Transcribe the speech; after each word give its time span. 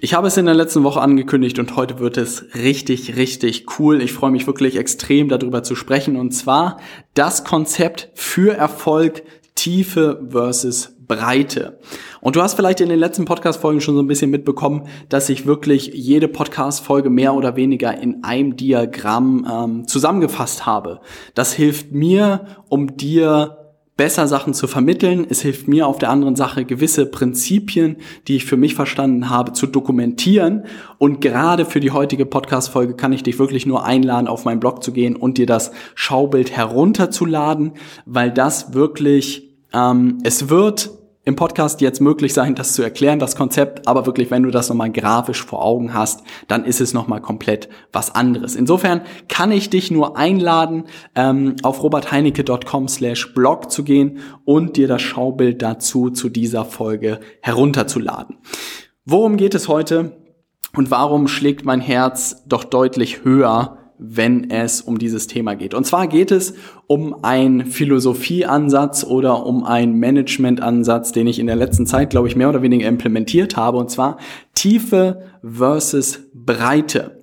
Ich 0.00 0.12
habe 0.12 0.28
es 0.28 0.36
in 0.36 0.44
der 0.44 0.54
letzten 0.54 0.84
Woche 0.84 1.00
angekündigt 1.00 1.58
und 1.58 1.74
heute 1.74 1.98
wird 1.98 2.18
es 2.18 2.44
richtig, 2.54 3.16
richtig 3.16 3.66
cool. 3.78 4.02
Ich 4.02 4.12
freue 4.12 4.30
mich 4.30 4.46
wirklich 4.46 4.76
extrem 4.76 5.28
darüber 5.28 5.62
zu 5.62 5.74
sprechen 5.74 6.16
und 6.16 6.32
zwar 6.32 6.78
das 7.14 7.44
Konzept 7.44 8.10
für 8.14 8.54
Erfolg 8.54 9.22
Tiefe 9.54 10.20
versus 10.28 10.92
Breite. 11.08 11.78
Und 12.20 12.36
du 12.36 12.42
hast 12.42 12.54
vielleicht 12.54 12.82
in 12.82 12.90
den 12.90 12.98
letzten 12.98 13.24
Podcast-Folgen 13.24 13.80
schon 13.80 13.94
so 13.94 14.02
ein 14.02 14.06
bisschen 14.06 14.30
mitbekommen, 14.30 14.86
dass 15.08 15.30
ich 15.30 15.46
wirklich 15.46 15.92
jede 15.94 16.28
Podcast-Folge 16.28 17.08
mehr 17.08 17.32
oder 17.32 17.56
weniger 17.56 17.96
in 17.98 18.22
einem 18.22 18.54
Diagramm 18.56 19.46
ähm, 19.50 19.88
zusammengefasst 19.88 20.66
habe. 20.66 21.00
Das 21.34 21.54
hilft 21.54 21.92
mir, 21.92 22.44
um 22.68 22.98
dir 22.98 23.65
besser 23.96 24.28
Sachen 24.28 24.52
zu 24.52 24.66
vermitteln. 24.66 25.26
Es 25.28 25.40
hilft 25.40 25.68
mir 25.68 25.86
auf 25.86 25.98
der 25.98 26.10
anderen 26.10 26.36
Sache 26.36 26.64
gewisse 26.64 27.06
Prinzipien, 27.06 27.96
die 28.28 28.36
ich 28.36 28.44
für 28.44 28.56
mich 28.56 28.74
verstanden 28.74 29.30
habe, 29.30 29.52
zu 29.52 29.66
dokumentieren. 29.66 30.64
Und 30.98 31.20
gerade 31.20 31.64
für 31.64 31.80
die 31.80 31.90
heutige 31.90 32.26
Podcast-Folge 32.26 32.94
kann 32.94 33.12
ich 33.12 33.22
dich 33.22 33.38
wirklich 33.38 33.64
nur 33.64 33.84
einladen, 33.84 34.28
auf 34.28 34.44
meinen 34.44 34.60
Blog 34.60 34.82
zu 34.82 34.92
gehen 34.92 35.16
und 35.16 35.38
dir 35.38 35.46
das 35.46 35.72
Schaubild 35.94 36.50
herunterzuladen, 36.50 37.72
weil 38.04 38.30
das 38.30 38.74
wirklich, 38.74 39.54
ähm, 39.72 40.18
es 40.24 40.50
wird 40.50 40.90
im 41.26 41.34
Podcast 41.34 41.80
jetzt 41.80 42.00
möglich 42.00 42.32
sein, 42.32 42.54
das 42.54 42.72
zu 42.72 42.82
erklären, 42.84 43.18
das 43.18 43.34
Konzept, 43.34 43.88
aber 43.88 44.06
wirklich, 44.06 44.30
wenn 44.30 44.44
du 44.44 44.50
das 44.52 44.68
nochmal 44.68 44.92
grafisch 44.92 45.44
vor 45.44 45.60
Augen 45.60 45.92
hast, 45.92 46.22
dann 46.46 46.64
ist 46.64 46.80
es 46.80 46.94
nochmal 46.94 47.20
komplett 47.20 47.68
was 47.92 48.14
anderes. 48.14 48.54
Insofern 48.54 49.00
kann 49.28 49.50
ich 49.50 49.68
dich 49.68 49.90
nur 49.90 50.16
einladen, 50.16 50.84
ähm, 51.16 51.56
auf 51.64 51.82
robertheinecke.com 51.82 52.86
slash 52.86 53.34
blog 53.34 53.72
zu 53.72 53.82
gehen 53.82 54.20
und 54.44 54.76
dir 54.76 54.86
das 54.86 55.02
Schaubild 55.02 55.62
dazu 55.62 56.10
zu 56.10 56.28
dieser 56.28 56.64
Folge 56.64 57.18
herunterzuladen. 57.42 58.38
Worum 59.04 59.36
geht 59.36 59.56
es 59.56 59.66
heute 59.66 60.16
und 60.76 60.92
warum 60.92 61.26
schlägt 61.26 61.64
mein 61.64 61.80
Herz 61.80 62.44
doch 62.46 62.62
deutlich 62.62 63.24
höher 63.24 63.78
wenn 63.98 64.50
es 64.50 64.80
um 64.80 64.98
dieses 64.98 65.26
Thema 65.26 65.54
geht. 65.54 65.74
Und 65.74 65.84
zwar 65.84 66.06
geht 66.06 66.30
es 66.30 66.54
um 66.86 67.24
einen 67.24 67.66
Philosophieansatz 67.66 69.04
oder 69.04 69.46
um 69.46 69.64
einen 69.64 69.98
Managementansatz, 69.98 71.12
den 71.12 71.26
ich 71.26 71.38
in 71.38 71.46
der 71.46 71.56
letzten 71.56 71.86
Zeit, 71.86 72.10
glaube 72.10 72.28
ich, 72.28 72.36
mehr 72.36 72.48
oder 72.48 72.62
weniger 72.62 72.88
implementiert 72.88 73.56
habe, 73.56 73.78
und 73.78 73.90
zwar 73.90 74.18
Tiefe 74.54 75.22
versus 75.42 76.20
Breite. 76.34 77.22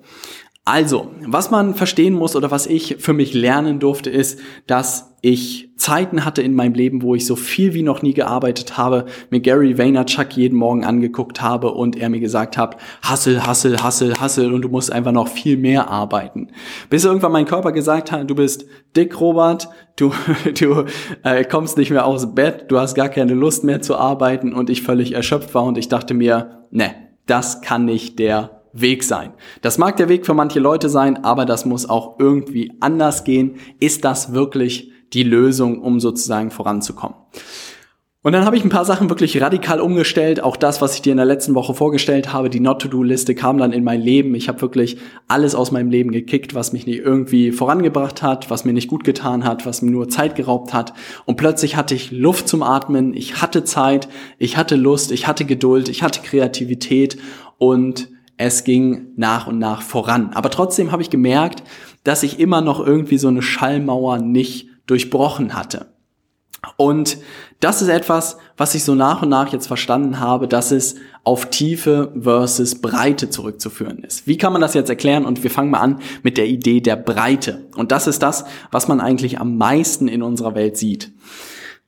Also, 0.65 1.11
was 1.25 1.51
man 1.51 1.75
verstehen 1.75 2.13
muss 2.13 2.35
oder 2.35 2.49
was 2.49 2.67
ich 2.67 2.97
für 2.99 3.13
mich 3.13 3.33
lernen 3.33 3.79
durfte, 3.79 4.09
ist, 4.09 4.39
dass 4.65 5.12
ich 5.25 5.69
Zeiten 5.77 6.25
hatte 6.25 6.41
in 6.41 6.53
meinem 6.53 6.73
Leben, 6.73 7.01
wo 7.01 7.15
ich 7.15 7.25
so 7.25 7.37
viel 7.37 7.73
wie 7.73 7.81
noch 7.81 8.01
nie 8.01 8.13
gearbeitet 8.13 8.75
habe, 8.75 9.05
mir 9.29 9.39
Gary 9.39 9.77
Vaynerchuk 9.77 10.35
jeden 10.35 10.57
Morgen 10.57 10.83
angeguckt 10.83 11.41
habe 11.41 11.71
und 11.71 11.95
er 11.95 12.09
mir 12.09 12.19
gesagt 12.19 12.57
hat, 12.57 12.75
hassel, 13.01 13.47
hassel, 13.47 13.81
hassel, 13.81 14.19
hassel 14.19 14.53
und 14.53 14.63
du 14.63 14.67
musst 14.67 14.91
einfach 14.91 15.13
noch 15.13 15.29
viel 15.29 15.55
mehr 15.55 15.89
arbeiten. 15.89 16.49
Bis 16.89 17.05
irgendwann 17.05 17.31
mein 17.31 17.45
Körper 17.45 17.71
gesagt 17.71 18.11
hat, 18.11 18.29
du 18.29 18.35
bist 18.35 18.65
dick, 18.97 19.17
Robert, 19.17 19.69
du, 19.95 20.11
du 20.59 20.83
äh, 21.23 21.45
kommst 21.45 21.77
nicht 21.77 21.89
mehr 21.89 22.05
aus 22.05 22.35
Bett, 22.35 22.65
du 22.67 22.77
hast 22.77 22.93
gar 22.93 23.07
keine 23.07 23.33
Lust 23.33 23.63
mehr 23.63 23.81
zu 23.81 23.95
arbeiten 23.95 24.53
und 24.53 24.69
ich 24.69 24.81
völlig 24.81 25.13
erschöpft 25.13 25.55
war 25.55 25.63
und 25.63 25.77
ich 25.77 25.87
dachte 25.87 26.13
mir, 26.13 26.65
ne, 26.69 26.95
das 27.27 27.61
kann 27.61 27.85
nicht 27.85 28.19
der 28.19 28.61
Weg 28.73 29.05
sein. 29.05 29.31
Das 29.61 29.77
mag 29.77 29.95
der 29.95 30.09
Weg 30.09 30.25
für 30.25 30.33
manche 30.33 30.59
Leute 30.59 30.89
sein, 30.89 31.23
aber 31.23 31.45
das 31.45 31.63
muss 31.63 31.89
auch 31.89 32.19
irgendwie 32.19 32.73
anders 32.81 33.23
gehen. 33.23 33.55
Ist 33.79 34.03
das 34.03 34.33
wirklich 34.33 34.91
die 35.13 35.23
Lösung, 35.23 35.81
um 35.81 35.99
sozusagen 35.99 36.51
voranzukommen. 36.51 37.15
Und 38.25 38.31
dann 38.31 38.45
habe 38.45 38.55
ich 38.55 38.63
ein 38.63 38.69
paar 38.69 38.85
Sachen 38.85 39.09
wirklich 39.09 39.41
radikal 39.41 39.81
umgestellt. 39.81 40.41
Auch 40.41 40.55
das, 40.55 40.81
was 40.81 40.95
ich 40.95 41.01
dir 41.01 41.11
in 41.11 41.17
der 41.17 41.25
letzten 41.25 41.55
Woche 41.55 41.73
vorgestellt 41.73 42.31
habe, 42.31 42.49
die 42.49 42.61
Not-to-Do-Liste 42.61 43.35
kam 43.35 43.57
dann 43.57 43.73
in 43.73 43.83
mein 43.83 43.99
Leben. 43.99 44.33
Ich 44.33 44.47
habe 44.47 44.61
wirklich 44.61 44.95
alles 45.27 45.55
aus 45.55 45.71
meinem 45.71 45.89
Leben 45.89 46.11
gekickt, 46.11 46.55
was 46.55 46.71
mich 46.71 46.87
nicht 46.87 46.99
irgendwie 46.99 47.51
vorangebracht 47.51 48.23
hat, 48.23 48.49
was 48.49 48.63
mir 48.63 48.71
nicht 48.71 48.87
gut 48.87 49.03
getan 49.03 49.43
hat, 49.43 49.65
was 49.65 49.81
mir 49.81 49.91
nur 49.91 50.07
Zeit 50.07 50.35
geraubt 50.35 50.73
hat. 50.73 50.93
Und 51.25 51.35
plötzlich 51.35 51.75
hatte 51.75 51.95
ich 51.95 52.11
Luft 52.11 52.47
zum 52.47 52.63
Atmen, 52.63 53.13
ich 53.13 53.41
hatte 53.41 53.65
Zeit, 53.65 54.07
ich 54.39 54.55
hatte 54.55 54.77
Lust, 54.77 55.11
ich 55.11 55.27
hatte 55.27 55.43
Geduld, 55.43 55.89
ich 55.89 56.01
hatte 56.01 56.21
Kreativität 56.21 57.17
und 57.57 58.07
es 58.37 58.63
ging 58.63 59.07
nach 59.17 59.47
und 59.47 59.59
nach 59.59 59.81
voran. 59.81 60.31
Aber 60.33 60.49
trotzdem 60.49 60.93
habe 60.93 61.01
ich 61.01 61.09
gemerkt, 61.09 61.63
dass 62.05 62.23
ich 62.23 62.39
immer 62.39 62.61
noch 62.61 62.79
irgendwie 62.79 63.17
so 63.17 63.27
eine 63.27 63.41
Schallmauer 63.41 64.19
nicht 64.19 64.69
durchbrochen 64.87 65.55
hatte. 65.55 65.87
Und 66.77 67.17
das 67.59 67.81
ist 67.81 67.89
etwas, 67.89 68.37
was 68.57 68.75
ich 68.75 68.83
so 68.83 68.95
nach 68.95 69.21
und 69.21 69.29
nach 69.29 69.51
jetzt 69.51 69.67
verstanden 69.67 70.19
habe, 70.19 70.47
dass 70.47 70.71
es 70.71 70.95
auf 71.23 71.49
Tiefe 71.49 72.13
versus 72.19 72.81
Breite 72.81 73.29
zurückzuführen 73.29 73.99
ist. 73.99 74.27
Wie 74.27 74.37
kann 74.37 74.53
man 74.53 74.61
das 74.61 74.73
jetzt 74.73 74.89
erklären? 74.89 75.25
Und 75.25 75.43
wir 75.43 75.51
fangen 75.51 75.71
mal 75.71 75.79
an 75.79 75.99
mit 76.23 76.37
der 76.37 76.47
Idee 76.47 76.81
der 76.81 76.95
Breite. 76.95 77.65
Und 77.75 77.91
das 77.91 78.07
ist 78.07 78.23
das, 78.23 78.45
was 78.71 78.87
man 78.87 79.01
eigentlich 79.01 79.39
am 79.39 79.57
meisten 79.57 80.07
in 80.07 80.23
unserer 80.23 80.55
Welt 80.55 80.77
sieht. 80.77 81.11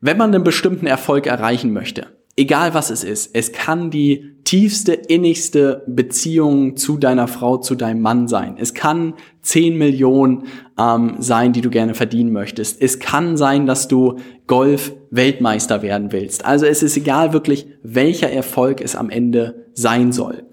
Wenn 0.02 0.18
man 0.18 0.34
einen 0.34 0.44
bestimmten 0.44 0.88
Erfolg 0.88 1.26
erreichen 1.26 1.72
möchte, 1.72 2.08
egal 2.36 2.74
was 2.74 2.90
es 2.90 3.04
ist, 3.04 3.32
es 3.34 3.52
kann 3.52 3.92
die 3.92 4.36
tiefste, 4.44 4.94
innigste 4.94 5.84
Beziehung 5.88 6.78
zu 6.78 6.98
deiner 6.98 7.28
Frau, 7.28 7.58
zu 7.58 7.76
deinem 7.76 8.02
Mann 8.02 8.28
sein. 8.28 8.58
Es 8.60 8.74
kann 8.74 9.16
10 9.42 9.78
Millionen 9.78 10.44
ähm, 10.78 11.16
sein, 11.20 11.52
die 11.52 11.62
du 11.62 11.70
gerne 11.70 11.96
verdienen 11.96 12.32
möchtest. 12.32 12.82
Es 12.82 13.00
kann 13.00 13.38
sein, 13.38 13.66
dass 13.66 13.88
du 13.88 14.18
Golf-Weltmeister 14.48 15.82
werden 15.82 16.12
willst. 16.12 16.46
Also 16.46 16.66
es 16.66 16.84
ist 16.84 16.96
egal 16.96 17.34
wirklich, 17.34 17.68
welcher 17.82 18.32
Erfolg 18.32 18.82
es 18.82 18.96
am 18.96 19.10
Ende 19.10 19.66
sein 19.74 20.12
soll. 20.12 20.44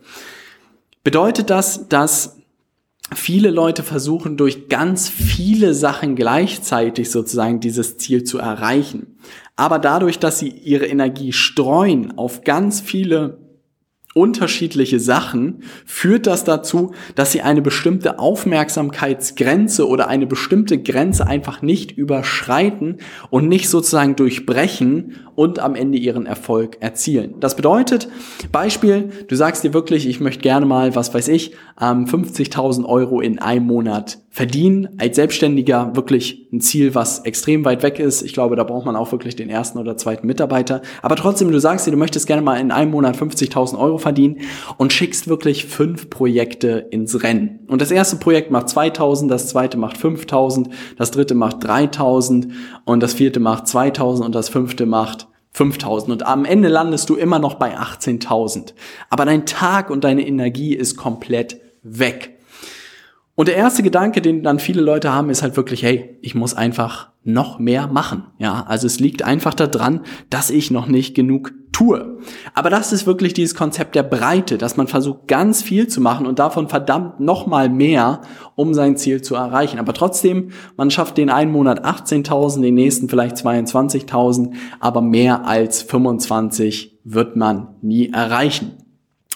Bedeutet 1.05 1.51
das, 1.51 1.89
dass 1.89 2.39
viele 3.15 3.51
Leute 3.51 3.83
versuchen, 3.83 4.37
durch 4.39 4.69
ganz 4.69 5.09
viele 5.09 5.75
Sachen 5.75 6.17
gleichzeitig 6.17 7.11
sozusagen 7.11 7.61
dieses 7.61 7.99
Ziel 7.99 8.25
zu 8.25 8.39
erreichen. 8.39 9.12
Aber 9.57 9.79
dadurch, 9.79 10.19
dass 10.19 10.39
sie 10.39 10.49
ihre 10.49 10.87
Energie 10.87 11.33
streuen 11.33 12.17
auf 12.17 12.43
ganz 12.43 12.81
viele 12.81 13.39
unterschiedliche 14.15 15.01
Sachen, 15.01 15.63
führt 15.87 16.27
das 16.27 16.45
dazu, 16.45 16.93
dass 17.15 17.33
sie 17.33 17.41
eine 17.41 17.63
bestimmte 17.63 18.19
Aufmerksamkeitsgrenze 18.19 19.89
oder 19.89 20.09
eine 20.09 20.27
bestimmte 20.27 20.83
Grenze 20.83 21.27
einfach 21.27 21.63
nicht 21.63 21.93
überschreiten 21.93 22.99
und 23.31 23.49
nicht 23.49 23.71
sozusagen 23.71 24.17
durchbrechen 24.17 25.17
und 25.35 25.61
am 25.61 25.75
Ende 25.75 25.97
ihren 25.99 26.27
Erfolg 26.27 26.77
erzielen. 26.81 27.37
Das 27.41 27.57
bedeutet, 27.57 28.09
Beispiel, 28.51 29.09
du 29.29 29.35
sagst 29.35 29.65
dir 29.65 29.73
wirklich, 29.73 30.07
ich 30.07 30.21
möchte 30.21 30.43
gerne 30.43 30.67
mal, 30.67 30.95
was 30.95 31.15
weiß 31.15 31.29
ich, 31.29 31.53
50.000 31.79 32.85
Euro 32.85 33.21
in 33.21 33.39
einem 33.39 33.67
Monat 33.67 34.19
verdienen. 34.33 34.89
Als 34.97 35.17
Selbstständiger 35.17 35.95
wirklich 35.95 36.49
ein 36.53 36.63
Ziel, 36.63 36.95
was 36.95 37.21
extrem 37.21 37.67
weit 37.67 37.83
weg 37.83 37.99
ist. 37.99 38.23
Ich 38.23 38.33
glaube, 38.33 38.57
da 38.57 38.65
braucht 38.65 38.87
man 38.87 38.97
auch 38.97 39.13
wirklich 39.13 39.37
den 39.37 39.51
ersten 39.51 39.79
oder 39.79 39.99
zweiten 39.99 40.27
Mitarbeiter. 40.27 40.81
Aber 41.03 41.17
trotzdem, 41.17 41.53
du 41.53 41.61
sagst 41.61 41.87
dir, 41.87 41.91
du 41.91 41.99
möchtest 41.99 42.27
gerne 42.27 42.41
mal 42.41 42.59
in 42.59 42.71
einem 42.71 42.91
Monat 42.91 43.15
50.000 43.15 43.79
Euro 43.79 43.99
verdienen 43.99 44.39
und 44.79 44.95
schickst 44.95 45.29
wirklich 45.29 45.67
fünf 45.67 46.09
Projekte 46.09 46.87
ins 46.91 47.23
Rennen. 47.23 47.61
Und 47.69 47.83
das 47.83 47.91
erste 47.91 48.17
Projekt 48.17 48.51
macht 48.51 48.69
2.000, 48.69 49.29
das 49.29 49.49
zweite 49.49 49.77
macht 49.77 49.99
5.000, 49.99 50.71
das 50.97 51.11
dritte 51.11 51.35
macht 51.35 51.59
3.000 51.59 52.49
und 52.87 53.03
das 53.03 53.13
vierte 53.13 53.39
macht 53.39 53.67
2.000 53.67 54.25
und 54.25 54.35
das 54.35 54.49
fünfte 54.49 54.87
macht 54.87 55.29
5000 55.55 56.11
und 56.11 56.27
am 56.27 56.47
Ende 56.47 56.69
landest 56.69 57.11
du 57.11 57.17
immer 57.17 57.39
noch 57.39 57.57
bei 57.57 57.77
18.000. 57.77 58.73
Aber 59.11 59.27
dein 59.27 59.45
Tag 59.45 59.91
und 59.91 60.05
deine 60.05 60.27
Energie 60.27 60.75
ist 60.75 60.97
komplett 60.97 61.61
weg. 61.83 62.32
Und 63.35 63.49
der 63.49 63.57
erste 63.57 63.83
Gedanke, 63.83 64.21
den 64.21 64.43
dann 64.43 64.59
viele 64.59 64.83
Leute 64.83 65.13
haben, 65.13 65.31
ist 65.31 65.43
halt 65.43 65.57
wirklich, 65.57 65.83
hey, 65.83 66.19
ich 66.21 66.35
muss 66.35 66.53
einfach 66.53 67.11
noch 67.25 67.59
mehr 67.59 67.87
machen. 67.87 68.25
Ja, 68.39 68.65
also 68.67 68.87
es 68.87 69.01
liegt 69.01 69.23
einfach 69.23 69.55
daran, 69.55 70.03
dass 70.29 70.51
ich 70.51 70.71
noch 70.71 70.87
nicht 70.87 71.15
genug 71.15 71.53
tue. 71.73 72.19
Aber 72.53 72.69
das 72.69 72.93
ist 72.93 73.07
wirklich 73.07 73.33
dieses 73.33 73.55
Konzept 73.55 73.95
der 73.95 74.03
Breite, 74.03 74.59
dass 74.59 74.77
man 74.77 74.87
versucht, 74.87 75.29
ganz 75.29 75.63
viel 75.63 75.89
zu 75.89 76.01
machen 76.01 76.27
und 76.27 76.39
davon 76.39 76.69
verdammt 76.69 77.21
noch 77.21 77.47
mal 77.47 77.71
mehr, 77.71 78.21
um 78.55 78.75
sein 78.75 78.99
Ziel 78.99 79.23
zu 79.23 79.35
erreichen. 79.35 79.79
Aber 79.79 79.95
trotzdem, 79.95 80.51
man 80.77 80.91
schafft 80.91 81.17
den 81.17 81.31
einen 81.31 81.53
Monat 81.53 81.85
18.000, 81.87 82.61
den 82.61 82.75
nächsten 82.75 83.09
vielleicht 83.09 83.37
22.000, 83.37 84.53
aber 84.81 85.01
mehr 85.01 85.47
als 85.47 85.81
25 85.83 86.99
wird 87.05 87.37
man 87.37 87.69
nie 87.81 88.11
erreichen. 88.11 88.82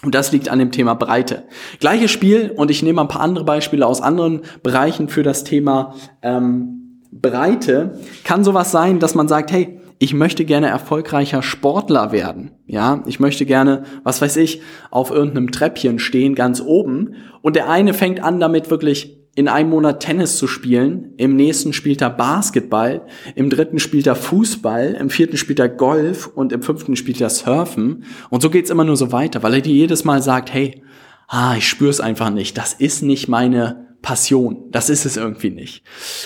Und 0.07 0.15
das 0.15 0.31
liegt 0.31 0.47
an 0.47 0.57
dem 0.57 0.71
Thema 0.71 0.93
Breite. 0.93 1.43
Gleiches 1.81 2.11
Spiel 2.11 2.53
und 2.55 2.71
ich 2.71 2.81
nehme 2.81 3.01
ein 3.01 3.09
paar 3.09 3.19
andere 3.19 3.43
Beispiele 3.43 3.85
aus 3.85 3.99
anderen 3.99 4.43
Bereichen 4.63 5.09
für 5.09 5.21
das 5.21 5.43
Thema 5.43 5.95
ähm, 6.21 7.01
Breite. 7.11 7.99
Kann 8.23 8.45
sowas 8.45 8.71
sein, 8.71 8.99
dass 8.99 9.15
man 9.15 9.27
sagt, 9.27 9.51
hey, 9.51 9.81
ich 9.99 10.13
möchte 10.13 10.45
gerne 10.45 10.67
erfolgreicher 10.67 11.43
Sportler 11.43 12.13
werden. 12.13 12.51
Ja, 12.67 13.03
ich 13.05 13.19
möchte 13.19 13.45
gerne, 13.45 13.83
was 14.05 14.21
weiß 14.21 14.37
ich, 14.37 14.61
auf 14.91 15.11
irgendeinem 15.11 15.51
Treppchen 15.51 15.99
stehen, 15.99 16.35
ganz 16.35 16.61
oben. 16.61 17.15
Und 17.41 17.57
der 17.57 17.69
eine 17.69 17.93
fängt 17.93 18.23
an, 18.23 18.39
damit 18.39 18.69
wirklich 18.69 19.16
in 19.37 19.47
einem 19.47 19.69
Monat 19.69 19.99
Tennis 19.99 20.37
zu 20.37 20.47
spielen, 20.47 21.13
im 21.17 21.35
nächsten 21.35 21.71
spielt 21.71 22.01
er 22.01 22.09
Basketball, 22.09 23.03
im 23.35 23.51
dritten 23.51 23.77
spielt 23.77 24.07
er 24.07 24.15
Fußball, 24.15 24.97
im 24.99 25.11
vierten 25.11 25.37
spielt 25.37 25.59
er 25.59 25.69
Golf 25.69 26.25
und 26.25 26.51
im 26.51 26.63
fünften 26.63 26.95
spielt 26.95 27.21
er 27.21 27.29
Surfen. 27.29 28.03
Und 28.31 28.41
so 28.41 28.49
geht's 28.49 28.71
immer 28.71 28.83
nur 28.83 28.97
so 28.97 29.11
weiter, 29.11 29.43
weil 29.43 29.53
er 29.53 29.61
dir 29.61 29.75
jedes 29.75 30.03
Mal 30.03 30.23
sagt, 30.23 30.51
hey, 30.51 30.81
ah, 31.27 31.53
ich 31.55 31.67
spür's 31.67 31.99
einfach 31.99 32.31
nicht, 32.31 32.57
das 32.57 32.73
ist 32.73 33.03
nicht 33.03 33.27
meine 33.27 33.85
Passion. 34.01 34.71
Das 34.71 34.89
ist 34.89 35.05
es 35.05 35.17
irgendwie 35.17 35.51
nicht. 35.51 35.83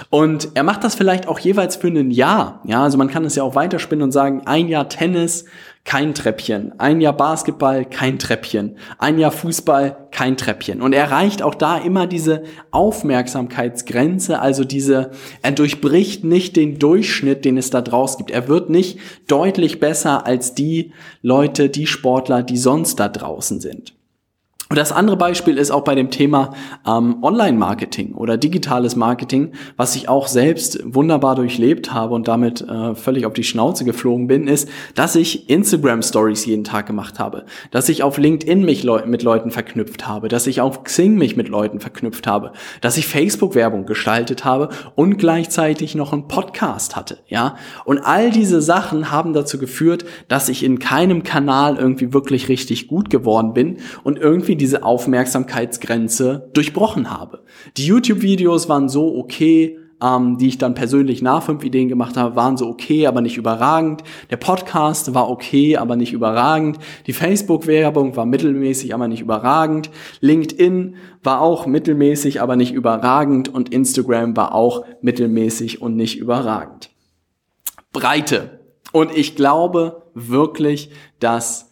Und 0.10 0.50
er 0.54 0.64
macht 0.64 0.84
das 0.84 0.96
vielleicht 0.96 1.28
auch 1.28 1.40
jeweils 1.40 1.76
für 1.76 1.88
ein 1.88 2.12
Jahr. 2.12 2.62
Ja, 2.66 2.84
also 2.84 2.98
man 2.98 3.10
kann 3.10 3.26
es 3.26 3.36
ja 3.36 3.44
auch 3.44 3.56
weiterspinnen 3.56 4.04
und 4.04 4.12
sagen, 4.12 4.44
ein 4.46 4.68
Jahr 4.70 4.88
Tennis, 4.88 5.46
kein 5.84 6.14
Treppchen. 6.14 6.80
Ein 6.80 7.02
Jahr 7.02 7.16
Basketball, 7.16 7.86
kein 7.86 8.20
Treppchen. 8.20 8.78
Ein 8.98 9.18
Jahr 9.18 9.32
Fußball, 9.32 10.08
kein 10.12 10.38
Treppchen. 10.38 10.82
Und 10.82 10.94
er 10.94 11.06
erreicht 11.06 11.42
auch 11.42 11.56
da 11.56 11.78
immer 11.78 12.08
diese 12.08 12.44
Aufmerksamkeitsgrenze, 12.70 14.40
also 14.40 14.64
diese, 14.64 15.12
er 15.42 15.52
durchbricht 15.52 16.24
nicht 16.24 16.56
den 16.56 16.78
Durchschnitt, 16.78 17.46
den 17.46 17.58
es 17.58 17.72
da 17.72 17.82
draus 17.82 18.18
gibt. 18.18 18.32
Er 18.32 18.48
wird 18.48 18.70
nicht 18.70 19.00
deutlich 19.28 19.80
besser 19.80 20.26
als 20.26 20.54
die 20.54 20.94
Leute, 21.22 21.70
die 21.70 21.88
Sportler, 21.88 22.44
die 22.44 22.58
sonst 22.58 23.00
da 23.00 23.10
draußen 23.10 23.60
sind. 23.60 23.94
Und 24.72 24.78
das 24.78 24.94
andere 24.94 25.18
Beispiel 25.18 25.58
ist 25.58 25.70
auch 25.70 25.84
bei 25.84 25.96
dem 25.96 26.12
Thema 26.12 26.54
ähm, 26.88 27.18
Online-Marketing 27.22 28.14
oder 28.14 28.38
digitales 28.38 28.96
Marketing, 28.96 29.52
was 29.76 29.98
ich 29.98 30.08
auch 30.08 30.28
selbst 30.28 30.80
wunderbar 30.86 31.36
durchlebt 31.36 31.94
habe 31.94 32.16
und 32.16 32.30
damit 32.30 32.62
äh, 32.62 32.96
völlig 32.96 33.26
auf 33.26 33.34
die 33.34 33.44
Schnauze 33.44 33.84
geflogen 33.84 34.28
bin, 34.28 34.48
ist, 34.48 34.70
dass 34.96 35.18
ich 35.18 35.50
Instagram-Stories 35.50 36.46
jeden 36.46 36.64
Tag 36.64 36.86
gemacht 36.86 37.20
habe, 37.20 37.44
dass 37.72 37.90
ich 37.90 38.02
auf 38.02 38.18
LinkedIn 38.18 38.64
mich 38.64 38.84
Leu 38.84 39.06
mit 39.06 39.24
Leuten 39.24 39.52
verknüpft 39.52 40.08
habe, 40.08 40.30
dass 40.30 40.48
ich 40.48 40.62
auf 40.62 40.86
Xing 40.86 41.18
mich 41.18 41.36
mit 41.36 41.50
Leuten 41.50 41.82
verknüpft 41.82 42.26
habe, 42.26 42.54
dass 42.80 42.96
ich 42.96 43.08
Facebook-Werbung 43.08 43.86
gestaltet 43.86 44.46
habe 44.46 44.70
und 44.96 45.18
gleichzeitig 45.18 45.96
noch 45.96 46.14
einen 46.14 46.30
Podcast 46.30 46.96
hatte, 46.96 47.18
ja. 47.28 47.58
Und 47.84 48.00
all 48.00 48.32
diese 48.32 48.62
Sachen 48.62 49.12
haben 49.12 49.34
dazu 49.34 49.60
geführt, 49.60 50.06
dass 50.30 50.48
ich 50.48 50.64
in 50.64 50.80
keinem 50.80 51.24
Kanal 51.24 51.76
irgendwie 51.76 52.14
wirklich 52.14 52.48
richtig 52.48 52.88
gut 52.88 53.10
geworden 53.10 53.52
bin 53.52 53.80
und 54.06 54.18
irgendwie 54.18 54.61
diese 54.62 54.84
Aufmerksamkeitsgrenze 54.84 56.52
durchbrochen 56.54 57.10
habe. 57.10 57.44
Die 57.78 57.88
YouTube-Videos 57.88 58.70
waren 58.70 58.90
so 58.90 59.18
okay, 59.18 59.80
ähm, 60.02 60.38
die 60.38 60.50
ich 60.50 60.60
dann 60.60 60.76
persönlich 60.76 61.24
nach 61.24 61.42
fünf 61.42 61.64
Ideen 61.64 61.90
gemacht 61.90 62.16
habe, 62.16 62.36
waren 62.36 62.58
so 62.58 62.68
okay, 62.68 63.08
aber 63.08 63.22
nicht 63.22 63.38
überragend. 63.38 64.04
Der 64.30 64.38
Podcast 64.38 65.16
war 65.16 65.30
okay, 65.30 65.78
aber 65.78 65.96
nicht 65.96 66.14
überragend. 66.14 66.78
Die 67.08 67.14
Facebook-Werbung 67.14 68.16
war 68.16 68.28
mittelmäßig, 68.28 68.94
aber 68.94 69.08
nicht 69.08 69.22
überragend. 69.22 69.90
LinkedIn 70.20 70.96
war 71.24 71.42
auch 71.42 71.66
mittelmäßig, 71.66 72.40
aber 72.40 72.56
nicht 72.56 72.72
überragend. 72.72 73.50
Und 73.50 73.74
Instagram 73.74 74.38
war 74.38 74.54
auch 74.54 74.86
mittelmäßig 75.02 75.82
und 75.82 75.96
nicht 75.96 76.20
überragend. 76.20 76.92
Breite. 77.92 78.60
Und 78.92 79.16
ich 79.18 79.36
glaube 79.36 80.04
wirklich, 80.14 80.92
dass 81.20 81.71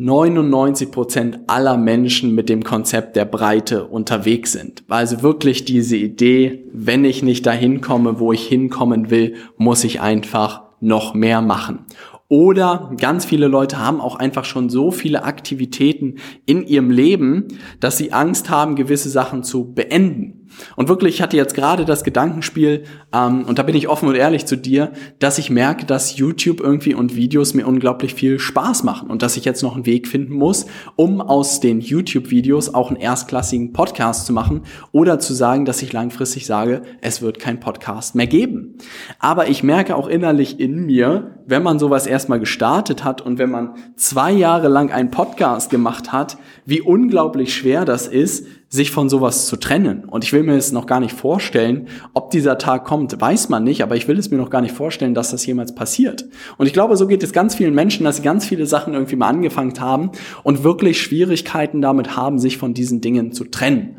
99 0.00 0.92
Prozent 0.92 1.40
aller 1.48 1.76
Menschen 1.76 2.32
mit 2.32 2.48
dem 2.48 2.62
Konzept 2.62 3.16
der 3.16 3.24
Breite 3.24 3.84
unterwegs 3.86 4.52
sind. 4.52 4.84
Also 4.88 5.22
wirklich 5.22 5.64
diese 5.64 5.96
Idee, 5.96 6.64
wenn 6.72 7.04
ich 7.04 7.24
nicht 7.24 7.44
dahin 7.44 7.80
komme, 7.80 8.20
wo 8.20 8.32
ich 8.32 8.46
hinkommen 8.46 9.10
will, 9.10 9.34
muss 9.56 9.82
ich 9.82 10.00
einfach 10.00 10.62
noch 10.80 11.14
mehr 11.14 11.42
machen. 11.42 11.80
Oder 12.28 12.92
ganz 13.00 13.24
viele 13.24 13.48
Leute 13.48 13.80
haben 13.80 14.00
auch 14.00 14.14
einfach 14.14 14.44
schon 14.44 14.68
so 14.68 14.92
viele 14.92 15.24
Aktivitäten 15.24 16.16
in 16.46 16.64
ihrem 16.64 16.90
Leben, 16.90 17.48
dass 17.80 17.96
sie 17.96 18.12
Angst 18.12 18.50
haben, 18.50 18.76
gewisse 18.76 19.08
Sachen 19.08 19.42
zu 19.42 19.72
beenden. 19.72 20.37
Und 20.76 20.88
wirklich, 20.88 21.16
ich 21.16 21.22
hatte 21.22 21.36
jetzt 21.36 21.54
gerade 21.54 21.84
das 21.84 22.04
Gedankenspiel, 22.04 22.84
ähm, 23.12 23.44
und 23.44 23.58
da 23.58 23.62
bin 23.62 23.74
ich 23.74 23.88
offen 23.88 24.08
und 24.08 24.14
ehrlich 24.14 24.46
zu 24.46 24.56
dir, 24.56 24.92
dass 25.18 25.38
ich 25.38 25.50
merke, 25.50 25.86
dass 25.86 26.16
YouTube 26.16 26.60
irgendwie 26.60 26.94
und 26.94 27.16
Videos 27.16 27.54
mir 27.54 27.66
unglaublich 27.66 28.14
viel 28.14 28.38
Spaß 28.38 28.84
machen 28.84 29.10
und 29.10 29.22
dass 29.22 29.36
ich 29.36 29.44
jetzt 29.44 29.62
noch 29.62 29.74
einen 29.74 29.86
Weg 29.86 30.08
finden 30.08 30.34
muss, 30.34 30.66
um 30.96 31.20
aus 31.20 31.60
den 31.60 31.80
YouTube-Videos 31.80 32.74
auch 32.74 32.88
einen 32.88 33.00
erstklassigen 33.00 33.72
Podcast 33.72 34.26
zu 34.26 34.32
machen 34.32 34.62
oder 34.92 35.18
zu 35.18 35.34
sagen, 35.34 35.64
dass 35.64 35.82
ich 35.82 35.92
langfristig 35.92 36.46
sage, 36.46 36.82
es 37.00 37.22
wird 37.22 37.38
kein 37.38 37.60
Podcast 37.60 38.14
mehr 38.14 38.26
geben. 38.26 38.78
Aber 39.18 39.48
ich 39.48 39.62
merke 39.62 39.96
auch 39.96 40.08
innerlich 40.08 40.60
in 40.60 40.86
mir, 40.86 41.38
wenn 41.46 41.62
man 41.62 41.78
sowas 41.78 42.06
erstmal 42.06 42.40
gestartet 42.40 43.04
hat 43.04 43.20
und 43.20 43.38
wenn 43.38 43.50
man 43.50 43.74
zwei 43.96 44.32
Jahre 44.32 44.68
lang 44.68 44.90
einen 44.90 45.10
Podcast 45.10 45.70
gemacht 45.70 46.12
hat, 46.12 46.36
wie 46.66 46.80
unglaublich 46.80 47.54
schwer 47.54 47.84
das 47.84 48.06
ist, 48.06 48.46
sich 48.68 48.90
von 48.90 49.08
sowas 49.08 49.46
zu 49.46 49.56
trennen. 49.56 50.04
Und 50.04 50.24
ich 50.24 50.32
will 50.32 50.37
mir 50.42 50.56
es 50.56 50.72
noch 50.72 50.86
gar 50.86 51.00
nicht 51.00 51.14
vorstellen, 51.14 51.88
ob 52.14 52.30
dieser 52.30 52.58
Tag 52.58 52.84
kommt, 52.84 53.20
weiß 53.20 53.48
man 53.48 53.64
nicht, 53.64 53.82
aber 53.82 53.96
ich 53.96 54.08
will 54.08 54.18
es 54.18 54.30
mir 54.30 54.36
noch 54.36 54.50
gar 54.50 54.60
nicht 54.60 54.74
vorstellen, 54.74 55.14
dass 55.14 55.30
das 55.30 55.44
jemals 55.46 55.74
passiert. 55.74 56.26
Und 56.56 56.66
ich 56.66 56.72
glaube, 56.72 56.96
so 56.96 57.06
geht 57.06 57.22
es 57.22 57.32
ganz 57.32 57.54
vielen 57.54 57.74
Menschen, 57.74 58.04
dass 58.04 58.16
sie 58.16 58.22
ganz 58.22 58.44
viele 58.44 58.66
Sachen 58.66 58.94
irgendwie 58.94 59.16
mal 59.16 59.28
angefangen 59.28 59.78
haben 59.80 60.10
und 60.42 60.64
wirklich 60.64 61.00
Schwierigkeiten 61.00 61.80
damit 61.80 62.16
haben, 62.16 62.38
sich 62.38 62.58
von 62.58 62.74
diesen 62.74 63.00
Dingen 63.00 63.32
zu 63.32 63.44
trennen. 63.44 63.98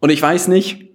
Und 0.00 0.10
ich 0.10 0.22
weiß 0.22 0.48
nicht, 0.48 0.87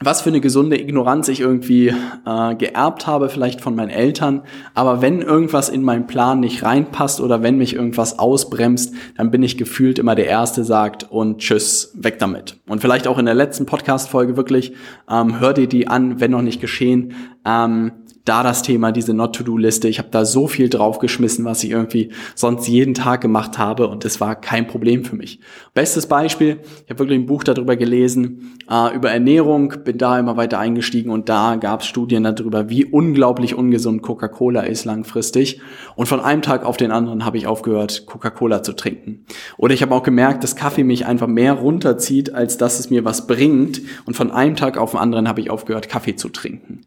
was 0.00 0.22
für 0.22 0.30
eine 0.30 0.40
gesunde 0.40 0.80
Ignoranz 0.80 1.28
ich 1.28 1.40
irgendwie 1.40 1.88
äh, 1.88 2.54
geerbt 2.54 3.06
habe, 3.06 3.28
vielleicht 3.28 3.60
von 3.60 3.74
meinen 3.74 3.90
Eltern. 3.90 4.42
Aber 4.74 5.02
wenn 5.02 5.22
irgendwas 5.22 5.68
in 5.68 5.82
meinen 5.82 6.06
Plan 6.06 6.40
nicht 6.40 6.62
reinpasst 6.62 7.20
oder 7.20 7.42
wenn 7.42 7.58
mich 7.58 7.74
irgendwas 7.74 8.18
ausbremst, 8.18 8.94
dann 9.16 9.30
bin 9.30 9.42
ich 9.42 9.58
gefühlt 9.58 9.98
immer 9.98 10.14
der 10.14 10.26
Erste 10.26 10.64
sagt 10.64 11.10
und 11.10 11.38
tschüss, 11.38 11.92
weg 11.94 12.18
damit. 12.18 12.56
Und 12.68 12.80
vielleicht 12.80 13.08
auch 13.08 13.18
in 13.18 13.26
der 13.26 13.34
letzten 13.34 13.66
Podcast-Folge 13.66 14.36
wirklich, 14.36 14.72
ähm, 15.10 15.40
hör 15.40 15.52
dir 15.52 15.66
die 15.66 15.88
an, 15.88 16.20
wenn 16.20 16.30
noch 16.30 16.42
nicht 16.42 16.60
geschehen. 16.60 17.14
Ähm, 17.44 17.92
da 18.28 18.42
das 18.42 18.62
Thema, 18.62 18.92
diese 18.92 19.14
Not-to-Do-Liste. 19.14 19.88
Ich 19.88 19.98
habe 19.98 20.10
da 20.10 20.24
so 20.24 20.46
viel 20.46 20.68
draufgeschmissen, 20.68 21.44
was 21.44 21.64
ich 21.64 21.70
irgendwie 21.70 22.10
sonst 22.34 22.68
jeden 22.68 22.92
Tag 22.92 23.22
gemacht 23.22 23.56
habe 23.56 23.88
und 23.88 24.04
es 24.04 24.20
war 24.20 24.36
kein 24.36 24.66
Problem 24.66 25.04
für 25.04 25.16
mich. 25.16 25.40
Bestes 25.72 26.06
Beispiel, 26.06 26.58
ich 26.84 26.90
habe 26.90 26.98
wirklich 26.98 27.18
ein 27.18 27.26
Buch 27.26 27.42
darüber 27.42 27.76
gelesen, 27.76 28.58
äh, 28.70 28.94
über 28.94 29.10
Ernährung, 29.10 29.72
bin 29.82 29.96
da 29.96 30.18
immer 30.18 30.36
weiter 30.36 30.58
eingestiegen 30.58 31.10
und 31.10 31.28
da 31.30 31.56
gab 31.56 31.80
es 31.80 31.86
Studien 31.86 32.24
darüber, 32.24 32.68
wie 32.68 32.84
unglaublich 32.84 33.54
ungesund 33.54 34.02
Coca-Cola 34.02 34.60
ist 34.60 34.84
langfristig. 34.84 35.62
Und 35.96 36.06
von 36.06 36.20
einem 36.20 36.42
Tag 36.42 36.66
auf 36.66 36.76
den 36.76 36.90
anderen 36.90 37.24
habe 37.24 37.38
ich 37.38 37.46
aufgehört, 37.46 38.04
Coca-Cola 38.06 38.62
zu 38.62 38.74
trinken. 38.74 39.24
Oder 39.56 39.72
ich 39.72 39.80
habe 39.80 39.94
auch 39.94 40.02
gemerkt, 40.02 40.44
dass 40.44 40.54
Kaffee 40.54 40.84
mich 40.84 41.06
einfach 41.06 41.28
mehr 41.28 41.54
runterzieht, 41.54 42.34
als 42.34 42.58
dass 42.58 42.78
es 42.78 42.90
mir 42.90 43.06
was 43.06 43.26
bringt. 43.26 43.80
Und 44.04 44.14
von 44.14 44.30
einem 44.30 44.54
Tag 44.54 44.76
auf 44.76 44.90
den 44.90 45.00
anderen 45.00 45.28
habe 45.28 45.40
ich 45.40 45.50
aufgehört, 45.50 45.88
Kaffee 45.88 46.16
zu 46.16 46.28
trinken. 46.28 46.82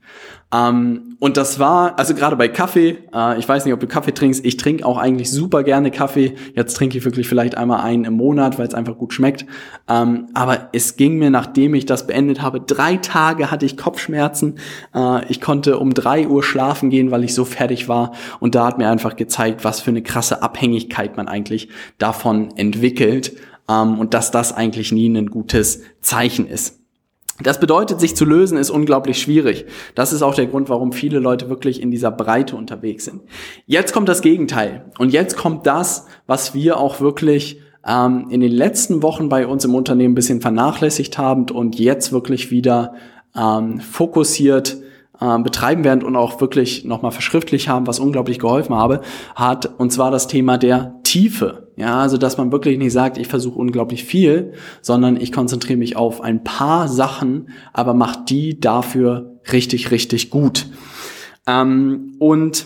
Ähm, 0.53 1.15
und 1.19 1.37
das 1.37 1.59
war, 1.59 1.97
also 1.97 2.13
gerade 2.13 2.35
bei 2.35 2.47
Kaffee, 2.49 2.97
äh, 3.13 3.39
ich 3.39 3.47
weiß 3.47 3.63
nicht, 3.63 3.73
ob 3.73 3.79
du 3.79 3.87
Kaffee 3.87 4.13
trinkst, 4.13 4.43
ich 4.43 4.57
trinke 4.57 4.85
auch 4.85 4.97
eigentlich 4.97 5.31
super 5.31 5.63
gerne 5.63 5.91
Kaffee. 5.91 6.35
Jetzt 6.55 6.75
trinke 6.75 6.97
ich 6.97 7.05
wirklich 7.05 7.27
vielleicht 7.27 7.55
einmal 7.55 7.81
einen 7.81 8.03
im 8.03 8.13
Monat, 8.15 8.59
weil 8.59 8.67
es 8.67 8.73
einfach 8.73 8.97
gut 8.97 9.13
schmeckt. 9.13 9.45
Ähm, 9.87 10.27
aber 10.33 10.69
es 10.73 10.97
ging 10.97 11.17
mir, 11.17 11.29
nachdem 11.29 11.73
ich 11.73 11.85
das 11.85 12.05
beendet 12.05 12.41
habe, 12.41 12.59
drei 12.59 12.97
Tage 12.97 13.49
hatte 13.49 13.65
ich 13.65 13.77
Kopfschmerzen. 13.77 14.55
Äh, 14.93 15.25
ich 15.29 15.39
konnte 15.39 15.79
um 15.79 15.93
drei 15.93 16.27
Uhr 16.27 16.43
schlafen 16.43 16.89
gehen, 16.89 17.11
weil 17.11 17.23
ich 17.23 17.33
so 17.33 17.45
fertig 17.45 17.87
war. 17.87 18.11
Und 18.39 18.55
da 18.55 18.65
hat 18.65 18.77
mir 18.77 18.89
einfach 18.89 19.15
gezeigt, 19.15 19.63
was 19.63 19.79
für 19.79 19.91
eine 19.91 20.01
krasse 20.01 20.41
Abhängigkeit 20.41 21.15
man 21.15 21.27
eigentlich 21.27 21.69
davon 21.97 22.49
entwickelt. 22.57 23.37
Ähm, 23.69 23.99
und 23.99 24.13
dass 24.13 24.31
das 24.31 24.53
eigentlich 24.53 24.91
nie 24.91 25.07
ein 25.07 25.27
gutes 25.27 25.81
Zeichen 26.01 26.47
ist. 26.47 26.80
Das 27.39 27.59
bedeutet, 27.59 27.99
sich 27.99 28.15
zu 28.15 28.25
lösen 28.25 28.57
ist 28.57 28.69
unglaublich 28.69 29.21
schwierig. 29.21 29.65
Das 29.95 30.13
ist 30.13 30.21
auch 30.21 30.35
der 30.35 30.47
Grund, 30.47 30.69
warum 30.69 30.91
viele 30.91 31.19
Leute 31.19 31.49
wirklich 31.49 31.81
in 31.81 31.91
dieser 31.91 32.11
Breite 32.11 32.55
unterwegs 32.55 33.05
sind. 33.05 33.21
Jetzt 33.65 33.93
kommt 33.93 34.09
das 34.09 34.21
Gegenteil. 34.21 34.85
Und 34.99 35.11
jetzt 35.11 35.37
kommt 35.37 35.65
das, 35.65 36.05
was 36.27 36.53
wir 36.53 36.77
auch 36.77 36.99
wirklich 36.99 37.59
ähm, 37.87 38.27
in 38.29 38.41
den 38.41 38.51
letzten 38.51 39.01
Wochen 39.01 39.29
bei 39.29 39.47
uns 39.47 39.65
im 39.65 39.75
Unternehmen 39.75 40.11
ein 40.11 40.15
bisschen 40.15 40.41
vernachlässigt 40.41 41.17
haben 41.17 41.49
und 41.49 41.79
jetzt 41.79 42.11
wirklich 42.11 42.51
wieder 42.51 42.93
ähm, 43.35 43.79
fokussiert 43.79 44.77
äh, 45.19 45.39
betreiben 45.39 45.83
werden 45.83 46.03
und 46.03 46.15
auch 46.15 46.41
wirklich 46.41 46.83
nochmal 46.85 47.11
verschriftlich 47.11 47.69
haben, 47.69 47.87
was 47.87 47.99
unglaublich 47.99 48.39
geholfen 48.39 48.75
habe, 48.75 49.01
hat, 49.35 49.69
und 49.79 49.91
zwar 49.91 50.11
das 50.11 50.27
Thema 50.27 50.57
der 50.57 50.95
Tiefe. 51.11 51.67
Ja, 51.75 51.99
also 51.99 52.17
dass 52.17 52.37
man 52.37 52.53
wirklich 52.53 52.77
nicht 52.77 52.93
sagt, 52.93 53.17
ich 53.17 53.27
versuche 53.27 53.59
unglaublich 53.59 54.05
viel, 54.05 54.53
sondern 54.81 55.19
ich 55.19 55.33
konzentriere 55.33 55.77
mich 55.77 55.97
auf 55.97 56.21
ein 56.21 56.41
paar 56.45 56.87
Sachen, 56.87 57.49
aber 57.73 57.93
mache 57.93 58.21
die 58.29 58.61
dafür 58.61 59.41
richtig, 59.51 59.91
richtig 59.91 60.29
gut. 60.29 60.67
Ähm, 61.45 62.15
und 62.19 62.65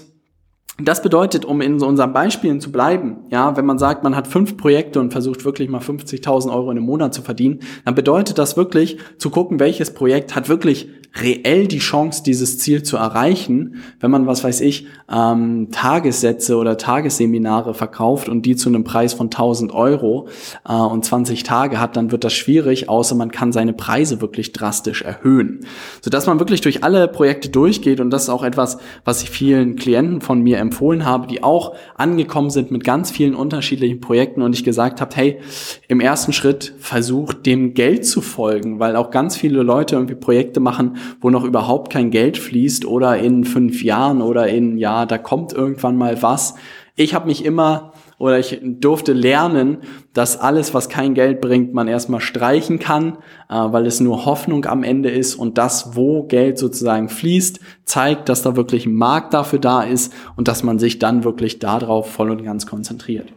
das 0.78 1.02
bedeutet, 1.02 1.44
um 1.44 1.60
in 1.60 1.80
so 1.80 1.88
unseren 1.88 2.14
Beispielen 2.14 2.62
zu 2.62 2.72
bleiben, 2.72 3.26
ja, 3.32 3.58
wenn 3.58 3.66
man 3.66 3.80
sagt, 3.80 4.04
man 4.04 4.16
hat 4.16 4.28
fünf 4.28 4.58
Projekte 4.58 5.00
und 5.00 5.12
versucht 5.12 5.44
wirklich 5.44 5.68
mal 5.68 5.82
50.000 5.82 6.54
Euro 6.54 6.70
in 6.70 6.78
einem 6.78 6.86
Monat 6.86 7.16
zu 7.16 7.24
verdienen, 7.24 7.62
dann 7.84 7.96
bedeutet 7.96 8.38
das 8.38 8.58
wirklich 8.58 9.00
zu 9.18 9.32
gucken, 9.32 9.60
welches 9.60 9.96
Projekt 9.96 10.36
hat 10.36 10.50
wirklich 10.50 10.90
reell 11.22 11.68
die 11.68 11.80
Chance, 11.80 12.24
dieses 12.24 12.60
Ziel 12.60 12.84
zu 12.84 12.98
erreichen, 12.98 13.84
wenn 14.00 14.12
man, 14.12 14.28
was 14.28 14.44
weiß 14.44 14.62
ich, 14.62 14.88
ähm, 15.10 15.70
Tagessätze 15.72 16.58
oder 16.58 16.78
Tagesseminare 16.78 17.74
verkauft 17.74 18.28
und 18.28 18.46
die 18.46 18.56
zu 18.56 18.70
einem 18.70 18.84
Preis 18.84 19.14
von 19.14 19.28
1000 19.28 19.74
Euro 19.74 20.28
äh, 20.68 20.74
und 20.74 21.06
20 21.06 21.44
Tage 21.44 21.80
hat, 21.80 21.96
dann 21.96 22.12
wird 22.12 22.24
das 22.24 22.34
schwierig, 22.34 22.90
außer 22.90 23.16
man 23.16 23.32
kann 23.32 23.54
seine 23.54 23.74
Preise 23.74 24.20
wirklich 24.20 24.52
drastisch 24.52 25.04
erhöhen. 25.04 25.62
Sodass 26.02 26.28
man 26.28 26.40
wirklich 26.40 26.62
durch 26.62 26.84
alle 26.84 27.08
Projekte 27.08 27.50
durchgeht 27.50 28.00
und 28.00 28.10
das 28.10 28.24
ist 28.24 28.30
auch 28.30 28.44
etwas, 28.44 28.78
was 29.06 29.24
ich 29.24 29.30
vielen 29.30 29.76
Klienten 29.76 30.22
von 30.22 30.42
mir 30.42 30.58
empfohlen 30.58 31.06
habe, 31.06 31.28
die 31.28 31.44
auch 31.44 31.76
angekommen 31.96 32.50
sind 32.50 32.72
mit 32.72 32.84
ganz 32.84 33.12
vielen 33.12 33.36
unterschiedlichen 33.36 34.02
Projekten 34.02 34.42
und 34.42 34.54
ich 34.54 34.64
gesagt 34.64 35.00
habe, 35.00 35.16
hey, 35.16 35.40
im 35.88 36.02
ersten 36.02 36.34
Schritt 36.34 36.74
versucht 36.78 37.46
dem 37.46 37.74
Geld 37.74 38.06
zu 38.06 38.22
folgen, 38.22 38.80
weil 38.80 38.96
auch 38.96 39.12
ganz 39.12 39.38
viele 39.38 39.64
Leute 39.64 39.96
irgendwie 39.96 40.16
Projekte 40.16 40.60
machen, 40.60 40.98
wo 41.22 41.30
noch 41.30 41.44
überhaupt 41.44 41.92
kein 41.92 42.12
Geld 42.12 42.38
fließt 42.38 42.86
oder 42.86 43.18
in 43.18 43.44
fünf 43.44 43.84
Jahren 43.84 44.22
oder 44.22 44.48
in, 44.48 44.78
ja, 44.78 45.06
da 45.06 45.18
kommt 45.18 45.54
irgendwann 45.54 45.98
mal 45.98 46.22
was. 46.22 46.56
Ich 46.96 47.14
habe 47.14 47.28
mich 47.28 47.44
immer 47.44 47.92
oder 48.18 48.40
ich 48.40 48.60
durfte 48.62 49.14
lernen, 49.14 49.80
dass 50.14 50.40
alles, 50.40 50.74
was 50.74 50.88
kein 50.88 51.14
Geld 51.14 51.42
bringt, 51.42 51.74
man 51.74 51.88
erstmal 51.88 52.22
streichen 52.22 52.80
kann, 52.80 53.18
äh, 53.50 53.56
weil 53.56 53.86
es 53.86 54.00
nur 54.00 54.26
Hoffnung 54.26 54.66
am 54.66 54.84
Ende 54.84 55.10
ist 55.10 55.36
und 55.36 55.58
das, 55.58 55.96
wo 55.96 56.24
Geld 56.24 56.58
sozusagen 56.58 57.10
fließt, 57.10 57.60
zeigt, 57.84 58.30
dass 58.30 58.42
da 58.42 58.56
wirklich 58.56 58.86
ein 58.86 58.96
Markt 58.96 59.34
dafür 59.34 59.60
da 59.60 59.84
ist 59.84 60.14
und 60.38 60.48
dass 60.48 60.64
man 60.64 60.80
sich 60.80 61.00
dann 61.00 61.24
wirklich 61.24 61.60
darauf 61.60 62.10
voll 62.10 62.30
und 62.30 62.44
ganz 62.44 62.66
konzentriert. 62.66 63.34